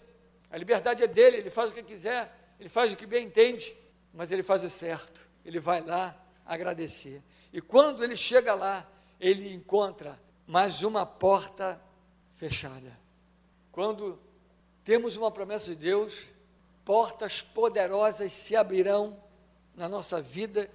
[0.50, 2.30] A liberdade é dele, ele faz o que quiser,
[2.62, 3.76] ele faz o que bem entende,
[4.14, 5.20] mas ele faz o certo.
[5.44, 7.20] Ele vai lá agradecer.
[7.52, 8.88] E quando ele chega lá,
[9.18, 11.82] ele encontra mais uma porta
[12.34, 12.96] fechada.
[13.72, 14.16] Quando
[14.84, 16.16] temos uma promessa de Deus,
[16.84, 19.20] portas poderosas se abrirão
[19.74, 20.70] na nossa vida,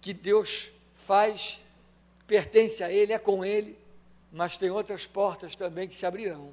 [0.00, 1.60] que Deus faz,
[2.26, 3.78] pertence a Ele, é com Ele,
[4.32, 6.52] mas tem outras portas também que se abrirão.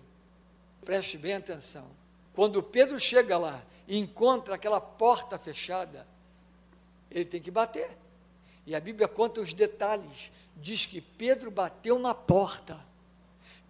[0.84, 1.90] Preste bem atenção.
[2.36, 6.06] Quando Pedro chega lá e encontra aquela porta fechada,
[7.10, 7.98] ele tem que bater.
[8.66, 10.32] E a Bíblia conta os detalhes.
[10.58, 12.80] Diz que Pedro bateu na porta.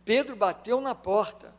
[0.04, 1.54] Pedro bateu na porta.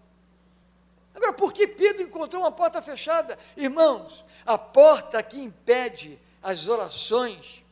[1.14, 3.38] Agora, por que Pedro encontrou uma porta fechada?
[3.56, 7.64] Irmãos, a porta que impede as orações,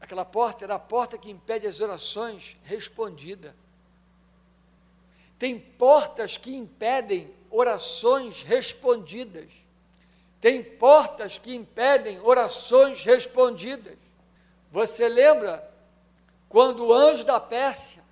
[0.00, 3.54] aquela porta era a porta que impede as orações respondidas.
[5.38, 9.50] Tem portas que impedem orações respondidas.
[10.40, 13.96] Tem portas que impedem orações respondidas.
[14.70, 15.68] Você lembra
[16.48, 18.02] quando o anjo da Pérsia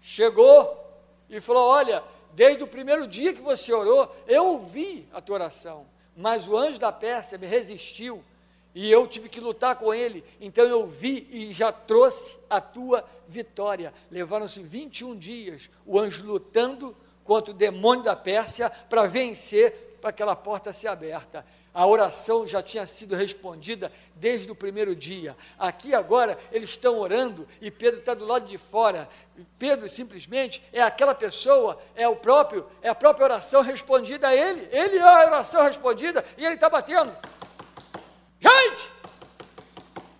[0.00, 0.84] chegou
[1.28, 2.04] e falou: Olha,
[2.34, 5.86] desde o primeiro dia que você orou, eu ouvi a tua oração,
[6.16, 8.22] mas o anjo da Pérsia me resistiu
[8.74, 13.02] e eu tive que lutar com ele, então eu vi e já trouxe a tua
[13.26, 13.94] vitória.
[14.10, 16.94] Levaram-se 21 dias o anjo lutando
[17.26, 21.44] contra o demônio da Pérsia para vencer, para aquela porta ser aberta.
[21.74, 25.36] A oração já tinha sido respondida desde o primeiro dia.
[25.58, 29.06] Aqui agora eles estão orando e Pedro está do lado de fora.
[29.58, 34.66] Pedro simplesmente é aquela pessoa, é o próprio, é a própria oração respondida a ele.
[34.72, 37.14] Ele é a oração respondida e ele está batendo.
[38.40, 38.90] Gente!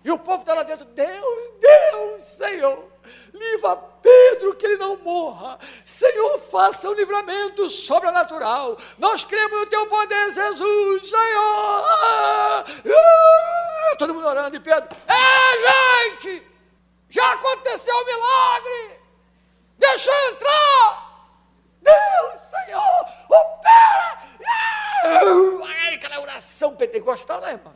[0.03, 2.87] E o povo está lá dentro, Deus, Deus, Senhor,
[3.33, 5.59] livra Pedro que ele não morra.
[5.83, 8.77] Senhor, faça um livramento sobrenatural.
[8.97, 11.85] Nós cremos no teu poder, Jesus, Senhor.
[13.97, 16.47] Todo mundo orando e Pedro, é gente,
[17.09, 18.99] já aconteceu o um milagre.
[19.77, 21.07] Deixa eu entrar.
[21.81, 24.17] Deus, Senhor, opera.
[25.09, 27.75] Ah, aquela oração pentecostal, né, irmão?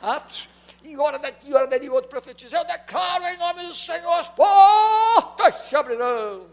[0.00, 0.48] Atos,
[0.84, 2.56] e hora daqui, hora dali, outro profetiza.
[2.56, 6.50] Eu declaro em nome do Senhor, as portas se abrirão.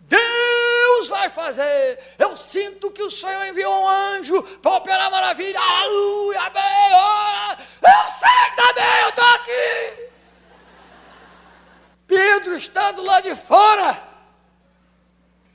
[0.00, 1.98] Deus vai fazer.
[2.18, 5.60] Eu sinto que o Senhor enviou um anjo para operar maravilha.
[5.60, 10.10] Aleluia, bem, Eu sei também, eu estou aqui.
[12.08, 14.02] Pedro está do lado de fora.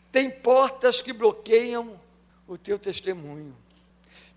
[0.09, 1.99] Tem portas que bloqueiam
[2.47, 3.53] o teu testemunho.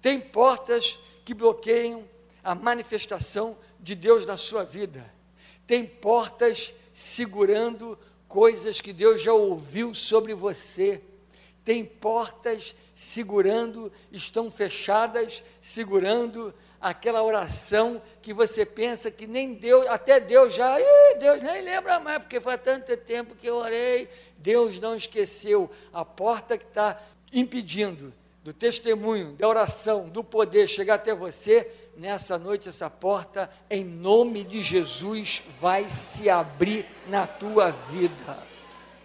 [0.03, 2.05] Tem portas que bloqueiam
[2.49, 5.05] a manifestação de Deus na sua vida.
[5.67, 11.03] Tem portas segurando coisas que Deus já ouviu sobre você.
[11.63, 20.19] Tem portas segurando, estão fechadas, segurando aquela oração que você pensa que nem Deus, até
[20.19, 20.75] Deus já,
[21.19, 24.09] Deus nem lembra mais, porque faz tanto tempo que eu orei.
[24.39, 26.99] Deus não esqueceu a porta que está
[27.31, 28.11] impedindo
[28.43, 34.45] do testemunho, da oração, do poder chegar até você nessa noite essa porta, em nome
[34.45, 38.39] de Jesus, vai se abrir na tua vida.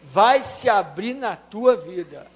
[0.03, 2.27] Vai se abrir na tua vida.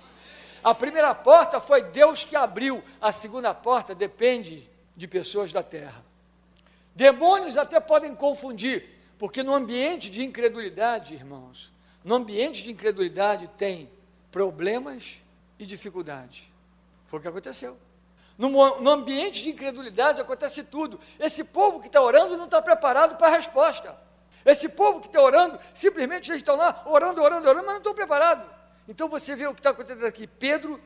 [0.63, 6.03] A primeira porta foi Deus que abriu, a segunda porta depende de pessoas da terra.
[6.95, 8.89] Demônios até podem confundir,
[9.19, 11.71] porque no ambiente de incredulidade, irmãos,
[12.03, 13.89] no ambiente de incredulidade tem
[14.31, 15.21] problemas
[15.59, 16.49] e dificuldades.
[17.05, 17.77] Foi o que aconteceu.
[18.37, 20.99] No, no ambiente de incredulidade acontece tudo.
[21.19, 23.97] Esse povo que está orando não está preparado para a resposta.
[24.45, 27.93] Esse povo que está orando, simplesmente eles estão lá orando, orando, orando, mas não estão
[27.95, 28.45] preparados.
[28.87, 30.27] Então você vê o que está acontecendo aqui.
[30.27, 30.79] Pedro,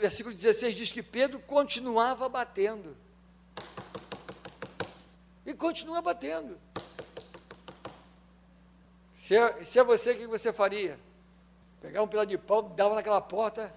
[0.00, 2.96] versículo 16 diz que Pedro continuava batendo.
[5.44, 6.58] E continua batendo.
[9.16, 10.98] Se é, se é você, o que você faria?
[11.82, 13.74] Pegar um pedaço de pau, dava naquela porta.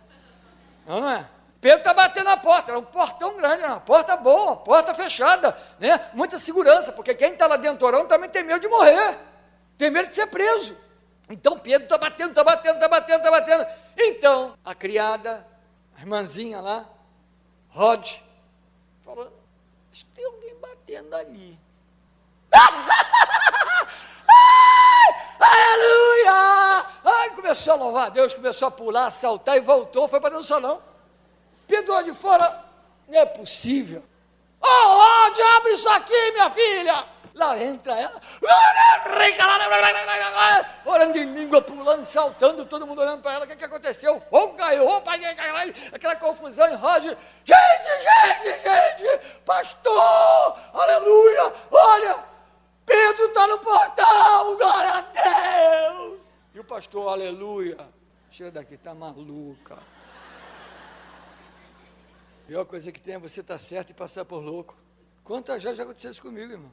[0.86, 1.30] Não, não é?
[1.68, 6.00] Pedro está batendo na porta, era um portão grande, uma porta boa, porta fechada, né?
[6.14, 9.20] muita segurança, porque quem está lá dentro orando também tem medo de morrer,
[9.78, 10.78] tem medo de ser preso.
[11.30, 13.68] Então Pedro está batendo, está batendo, está batendo, está batendo.
[13.98, 15.46] Então, a criada,
[15.98, 16.86] a irmãzinha lá,
[17.68, 18.16] Rod,
[19.04, 19.30] falou,
[19.92, 21.60] acho que tem alguém batendo ali.
[25.38, 26.86] Aleluia!
[27.04, 30.30] Ai, começou a louvar a Deus, começou a pular, a saltar e voltou, foi para
[30.30, 30.82] dentro do salão.
[31.68, 32.64] Pedro lá de fora,
[33.08, 34.04] não é possível.
[34.62, 37.06] Oh, oh, diabo, isso aqui, minha filha!
[37.36, 38.20] Lá entra ela,
[40.84, 44.16] orando em língua, pulando, saltando, todo mundo olhando para ela, o que, que aconteceu?
[44.16, 45.12] O fogo caiu, opa,
[45.94, 47.16] aquela confusão em Roger,
[47.46, 52.18] gente, gente, gente, pastor, aleluia, olha,
[52.84, 55.02] Pedro está no portal, glória a
[55.92, 56.20] Deus!
[56.56, 57.78] E o pastor, aleluia,
[58.32, 59.78] chega daqui, está maluca.
[62.48, 64.74] Pior coisa que tem é você estar tá certo e passar por louco.
[65.22, 66.72] Quantas já já aconteceu isso comigo, irmão?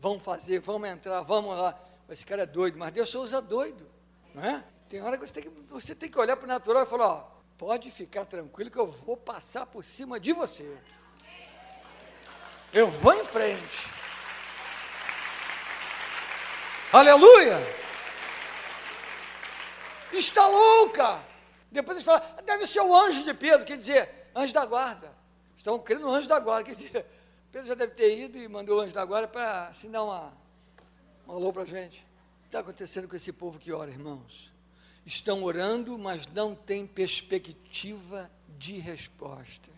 [0.00, 1.80] Vamos fazer, vamos entrar, vamos lá.
[2.10, 3.88] Esse cara é doido, mas Deus só usa doido,
[4.34, 4.64] não é?
[4.88, 7.06] Tem hora que você tem que, você tem que olhar para o natural e falar,
[7.06, 10.76] ó, pode ficar tranquilo que eu vou passar por cima de você.
[12.72, 13.88] Eu vou em frente.
[16.92, 17.58] Aleluia!
[20.12, 21.24] Está louca!
[21.70, 25.12] Depois eles falam, deve ser o anjo de Pedro, quer dizer, anjo da guarda.
[25.56, 27.06] Estão crendo no anjo da guarda, quer dizer,
[27.52, 30.32] Pedro já deve ter ido e mandou o anjo da guarda para assim dar uma,
[31.26, 31.98] um alô para a gente.
[32.38, 34.52] O que está acontecendo com esse povo que ora, irmãos?
[35.06, 39.74] Estão orando, mas não tem perspectiva de respostas.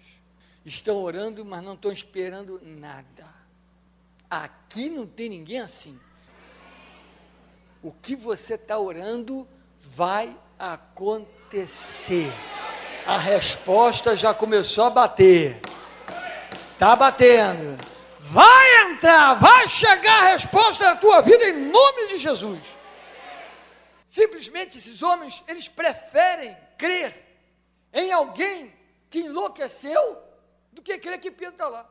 [0.64, 3.26] Estão orando, mas não estão esperando nada.
[4.28, 5.98] Aqui não tem ninguém assim.
[7.82, 9.46] O que você está orando
[9.80, 12.32] vai acontecer.
[13.06, 15.60] A resposta já começou a bater.
[16.72, 17.76] Está batendo.
[18.18, 22.60] Vai entrar, vai chegar a resposta da tua vida em nome de Jesus.
[24.08, 27.14] Simplesmente esses homens, eles preferem crer
[27.92, 28.74] em alguém
[29.08, 30.18] que enlouqueceu
[30.72, 31.88] do que crer que Pedro está lá.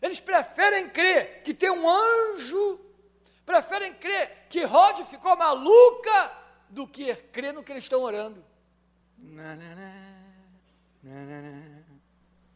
[0.00, 2.80] Eles preferem crer que tem um anjo,
[3.44, 6.32] preferem crer que Rod ficou maluca,
[6.70, 8.42] do que crer no que eles estão orando.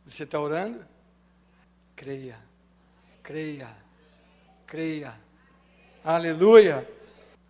[0.05, 0.87] Você está orando?
[1.97, 2.39] Creia,
[3.23, 3.77] creia,
[4.65, 5.21] creia.
[6.05, 6.89] Aleluia.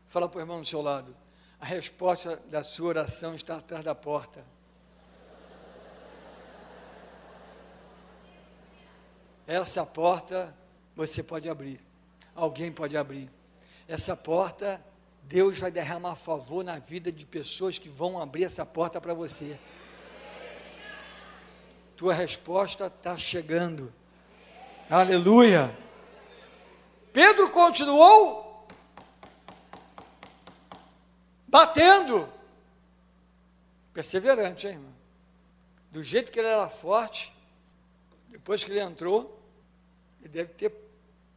[0.09, 1.15] Fala para o irmão do seu lado.
[1.61, 4.43] A resposta da sua oração está atrás da porta.
[9.47, 10.57] Essa porta
[10.95, 11.79] você pode abrir.
[12.35, 13.31] Alguém pode abrir.
[13.87, 14.83] Essa porta,
[15.23, 19.59] Deus vai derramar favor na vida de pessoas que vão abrir essa porta para você.
[21.97, 23.93] Tua resposta está chegando.
[24.91, 25.75] Aleluia.
[27.11, 28.69] Pedro continuou
[31.49, 32.29] batendo.
[33.95, 34.95] Perseverante, hein, irmão?
[35.91, 37.33] Do jeito que ele era forte,
[38.29, 39.41] depois que ele entrou,
[40.21, 40.71] ele deve ter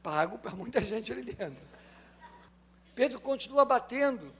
[0.03, 1.69] pago para muita gente ali dentro.
[2.93, 4.33] Pedro continua batendo.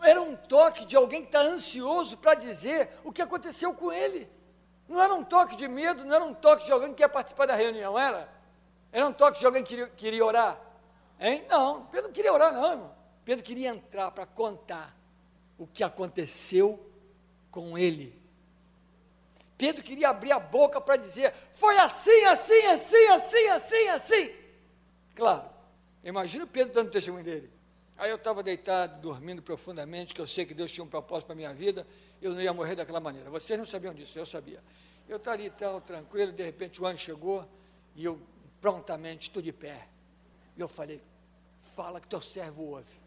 [0.00, 4.28] Era um toque de alguém que está ansioso para dizer o que aconteceu com ele.
[4.88, 7.46] Não era um toque de medo, não era um toque de alguém que quer participar
[7.46, 8.28] da reunião, era?
[8.92, 10.60] Era um toque de alguém que queria, queria orar?
[11.18, 11.44] Hein?
[11.48, 12.94] Não, Pedro não queria orar, não, irmão.
[13.24, 14.94] Pedro queria entrar para contar
[15.56, 16.90] o que aconteceu
[17.50, 18.20] com ele.
[19.56, 24.32] Pedro queria abrir a boca para dizer: foi assim, assim, assim, assim, assim, assim.
[25.14, 25.48] Claro,
[26.02, 27.53] imagina o Pedro dando testemunho dele.
[27.96, 31.34] Aí eu estava deitado, dormindo profundamente, que eu sei que Deus tinha um propósito para
[31.34, 31.86] a minha vida,
[32.20, 33.30] eu não ia morrer daquela maneira.
[33.30, 34.62] Vocês não sabiam disso, eu sabia.
[35.08, 37.48] Eu estava ali tão tranquilo, de repente o anjo chegou
[37.94, 38.20] e eu
[38.60, 39.86] prontamente estou de pé.
[40.56, 41.00] E eu falei,
[41.76, 42.88] fala que teu servo ouve.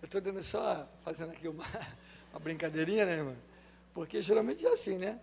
[0.00, 1.64] Eu estou dando só, fazendo aqui uma,
[2.30, 3.36] uma brincadeirinha, né, irmão?
[3.92, 5.18] Porque geralmente é assim, né?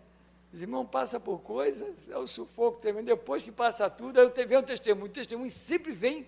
[0.51, 4.57] Os irmãos passam por coisas, é o sufoco também, depois que passa tudo, aí vem
[4.57, 5.05] o testemunho.
[5.07, 6.25] O testemunho sempre vem,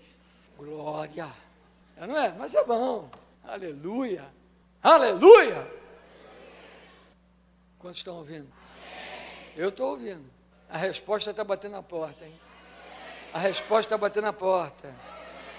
[0.58, 1.28] glória.
[1.98, 2.34] Não é?
[2.38, 3.10] Mas é bom.
[3.44, 4.26] Aleluia.
[4.84, 5.68] Aleluia!
[7.80, 8.52] Quantos estão ouvindo?
[9.56, 10.30] Eu estou ouvindo.
[10.70, 12.40] A resposta está batendo na porta, hein?
[13.34, 14.94] A resposta está batendo na porta.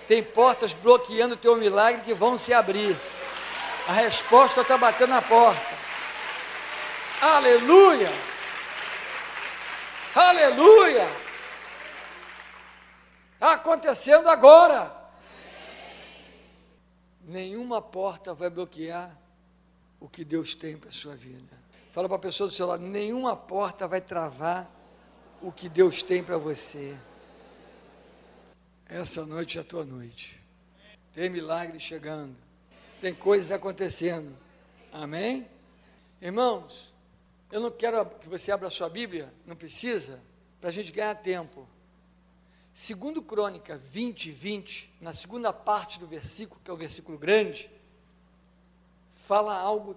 [0.07, 2.97] Tem portas bloqueando o teu milagre que vão se abrir.
[3.87, 5.79] A resposta está batendo na porta.
[7.21, 8.11] Aleluia!
[10.15, 11.28] Aleluia!
[13.41, 14.99] Acontecendo agora
[17.29, 19.17] nenhuma porta vai bloquear
[20.01, 21.57] o que Deus tem para a sua vida.
[21.91, 24.71] Fala para a pessoa do seu lado, nenhuma porta vai travar
[25.43, 26.97] o que Deus tem para você.
[28.87, 30.41] Essa noite é a tua noite.
[31.13, 32.35] Tem milagre chegando.
[33.01, 34.35] Tem coisas acontecendo.
[34.91, 35.47] Amém?
[36.23, 36.95] Irmãos,
[37.53, 40.21] eu não quero que você abra a sua Bíblia, não precisa,
[40.61, 41.69] para a gente ganhar tempo.
[42.75, 47.71] Segundo Crônica 20, 20, na segunda parte do versículo, que é o versículo grande,
[49.13, 49.97] fala algo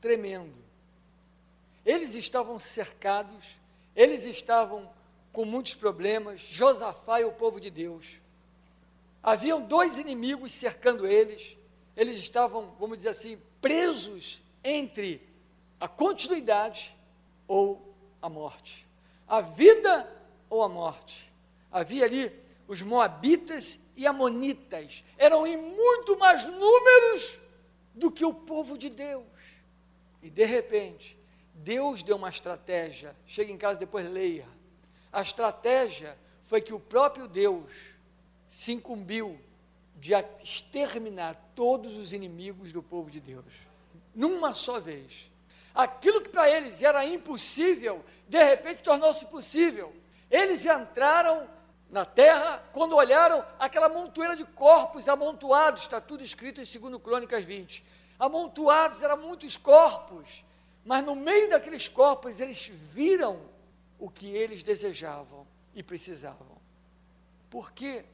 [0.00, 0.54] tremendo.
[1.84, 3.44] Eles estavam cercados,
[3.96, 4.90] eles estavam
[5.32, 8.04] com muitos problemas, Josafá e o povo de Deus.
[9.22, 11.56] Haviam dois inimigos cercando eles,
[11.96, 15.26] eles estavam, vamos dizer assim, presos entre
[15.80, 16.94] a continuidade
[17.46, 18.86] ou a morte,
[19.26, 20.10] a vida
[20.48, 21.27] ou a morte.
[21.70, 22.32] Havia ali
[22.66, 27.38] os moabitas e amonitas eram em muito mais números
[27.94, 29.24] do que o povo de Deus.
[30.22, 31.18] E de repente,
[31.54, 33.16] Deus deu uma estratégia.
[33.26, 34.46] Chega em casa depois leia.
[35.12, 37.70] A estratégia foi que o próprio Deus
[38.48, 39.38] se incumbiu
[39.96, 40.12] de
[40.42, 43.52] exterminar todos os inimigos do povo de Deus,
[44.14, 45.28] numa só vez.
[45.74, 49.92] Aquilo que para eles era impossível, de repente tornou-se possível.
[50.30, 51.48] Eles entraram
[51.90, 57.44] na terra quando olharam aquela montoeira de corpos amontoados, está tudo escrito em 2 Crônicas
[57.44, 57.84] 20.
[58.18, 60.44] Amontoados, eram muitos corpos,
[60.84, 63.40] mas no meio daqueles corpos eles viram
[63.98, 66.58] o que eles desejavam e precisavam.
[67.50, 68.04] Por que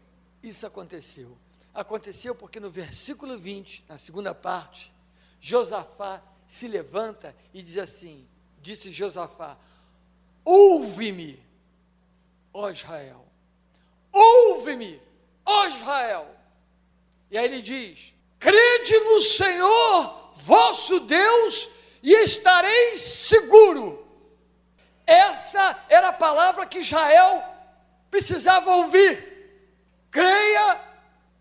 [0.42, 1.36] isso aconteceu?
[1.72, 4.92] Aconteceu porque no versículo 20, na segunda parte,
[5.40, 8.28] Josafá se levanta e diz assim:
[8.60, 9.58] Disse Josafá:
[10.44, 11.42] Ouve-me,
[12.52, 13.23] ó Israel,
[14.14, 15.02] ouve-me,
[15.44, 16.26] ó Israel.
[17.30, 21.68] E aí ele diz: Crede no Senhor vosso Deus
[22.02, 24.06] e estareis seguro.
[25.06, 27.42] Essa era a palavra que Israel
[28.10, 29.32] precisava ouvir.
[30.10, 30.80] Creia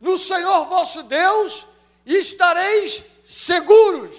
[0.02, 1.66] no Senhor vosso Deus
[2.06, 4.16] e estareis seguros.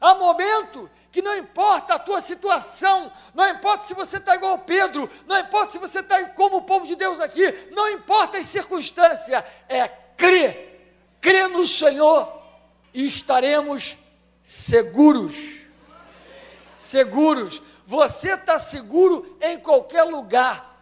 [0.00, 5.08] Há momento que não importa a tua situação, não importa se você está igual Pedro,
[5.28, 9.44] não importa se você está como o povo de Deus aqui, não importa as circunstâncias,
[9.68, 9.86] é
[10.16, 12.42] crer, crer no Senhor
[12.92, 13.96] e estaremos
[14.42, 15.36] seguros.
[16.76, 17.62] Seguros.
[17.86, 20.76] Você está seguro em qualquer lugar.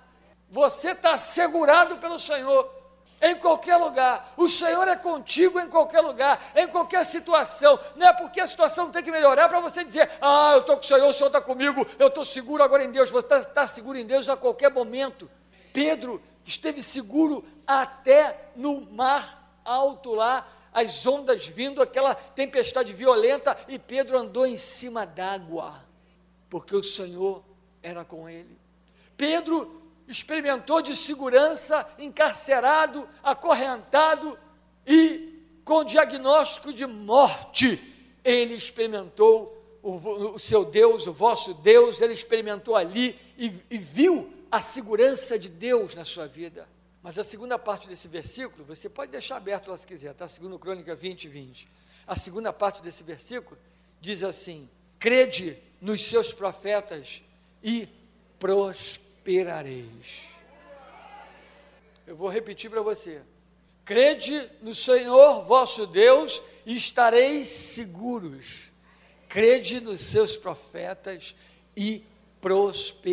[0.49, 2.82] Você está assegurado pelo Senhor
[3.23, 4.35] em qualquer lugar.
[4.37, 7.79] O Senhor é contigo em qualquer lugar, em qualquer situação.
[7.95, 10.83] Não é porque a situação tem que melhorar para você dizer, ah, eu estou com
[10.83, 13.09] o Senhor, o Senhor está comigo, eu estou seguro agora em Deus.
[13.11, 15.31] Você está tá seguro em Deus a qualquer momento.
[15.73, 23.79] Pedro esteve seguro até no mar alto lá, as ondas vindo, aquela tempestade violenta, e
[23.79, 25.75] Pedro andou em cima d'água,
[26.51, 27.45] porque o Senhor
[27.83, 28.59] era com ele.
[29.16, 29.82] Pedro
[30.13, 34.39] experimentou de segurança, encarcerado, acorrentado
[34.87, 35.33] e
[35.65, 37.81] com diagnóstico de morte.
[38.25, 44.33] Ele experimentou o, o seu Deus, o vosso Deus, ele experimentou ali e, e viu
[44.51, 46.69] a segurança de Deus na sua vida.
[47.03, 50.29] Mas a segunda parte desse versículo, você pode deixar aberto lá se quiser, tá?
[50.29, 51.69] Segundo Crônica 20, 20.
[52.07, 53.59] A segunda parte desse versículo
[54.01, 54.69] diz assim:
[55.01, 57.23] crede nos seus profetas
[57.61, 57.89] e
[58.39, 60.29] prosperará prosperareis.
[62.07, 63.23] Eu vou repetir para você.
[63.85, 68.64] Crede no Senhor vosso Deus e estareis seguros.
[69.29, 71.37] Crede nos seus profetas
[71.77, 72.05] e
[72.41, 73.07] prosperareis.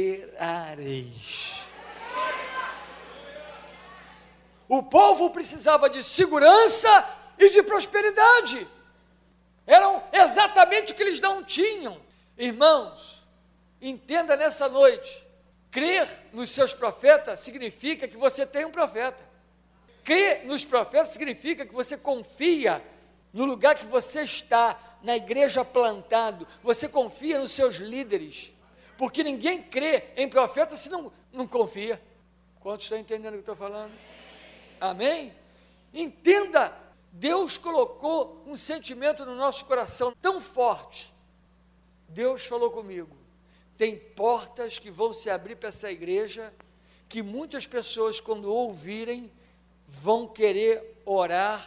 [4.68, 8.68] O povo precisava de segurança e de prosperidade.
[9.66, 12.00] Eram exatamente o que eles não tinham.
[12.38, 13.24] Irmãos,
[13.82, 15.29] entenda nessa noite
[15.72, 19.24] Crer nos seus profetas significa que você tem um profeta.
[20.04, 22.84] Crer nos profetas significa que você confia
[23.32, 28.52] no lugar que você está, na igreja plantado, você confia nos seus líderes.
[28.98, 32.02] Porque ninguém crê em profeta se não, não confia.
[32.60, 33.94] Quantos estão entendendo o que eu estou falando?
[34.82, 35.34] Amém?
[35.94, 36.76] Entenda,
[37.12, 41.14] Deus colocou um sentimento no nosso coração tão forte.
[42.10, 43.20] Deus falou comigo
[43.80, 46.54] tem portas que vão se abrir para essa igreja,
[47.08, 49.32] que muitas pessoas, quando ouvirem,
[49.88, 51.66] vão querer orar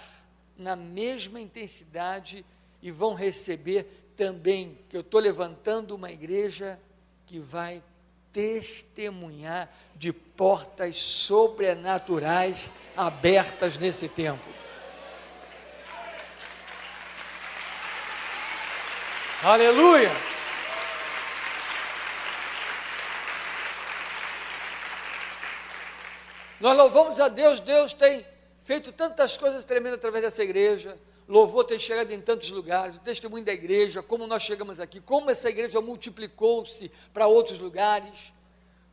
[0.54, 2.44] na mesma intensidade
[2.82, 6.78] e vão receber também, que eu estou levantando uma igreja
[7.26, 7.82] que vai
[8.30, 14.46] testemunhar de portas sobrenaturais abertas nesse tempo.
[19.42, 20.10] Aleluia!
[26.62, 28.24] Nós louvamos a Deus, Deus tem
[28.60, 30.96] feito tantas coisas tremendas através dessa igreja.
[31.26, 35.28] Louvor tem chegado em tantos lugares, o testemunho da igreja, como nós chegamos aqui, como
[35.28, 38.32] essa igreja multiplicou-se para outros lugares,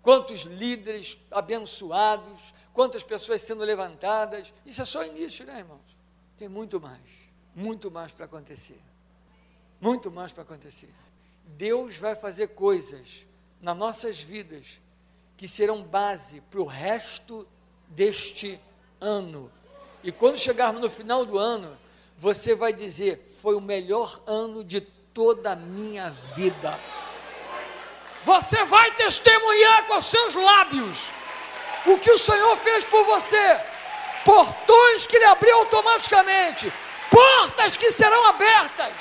[0.01, 2.39] quantos líderes abençoados,
[2.73, 4.51] quantas pessoas sendo levantadas.
[4.65, 5.95] Isso é só início, né, irmãos?
[6.39, 6.99] Tem muito mais,
[7.53, 8.81] muito mais para acontecer.
[9.79, 10.89] Muito mais para acontecer.
[11.45, 13.27] Deus vai fazer coisas
[13.61, 14.81] nas nossas vidas
[15.37, 17.47] que serão base para o resto
[17.89, 18.59] deste
[19.01, 19.51] ano.
[20.03, 21.77] E quando chegarmos no final do ano,
[22.17, 24.81] você vai dizer: foi o melhor ano de
[25.13, 26.79] toda a minha vida.
[28.23, 30.97] Você vai testemunhar com seus lábios
[31.85, 33.59] o que o Senhor fez por você.
[34.25, 36.71] portões que ele abriu automaticamente,
[37.09, 38.93] portas que serão abertas.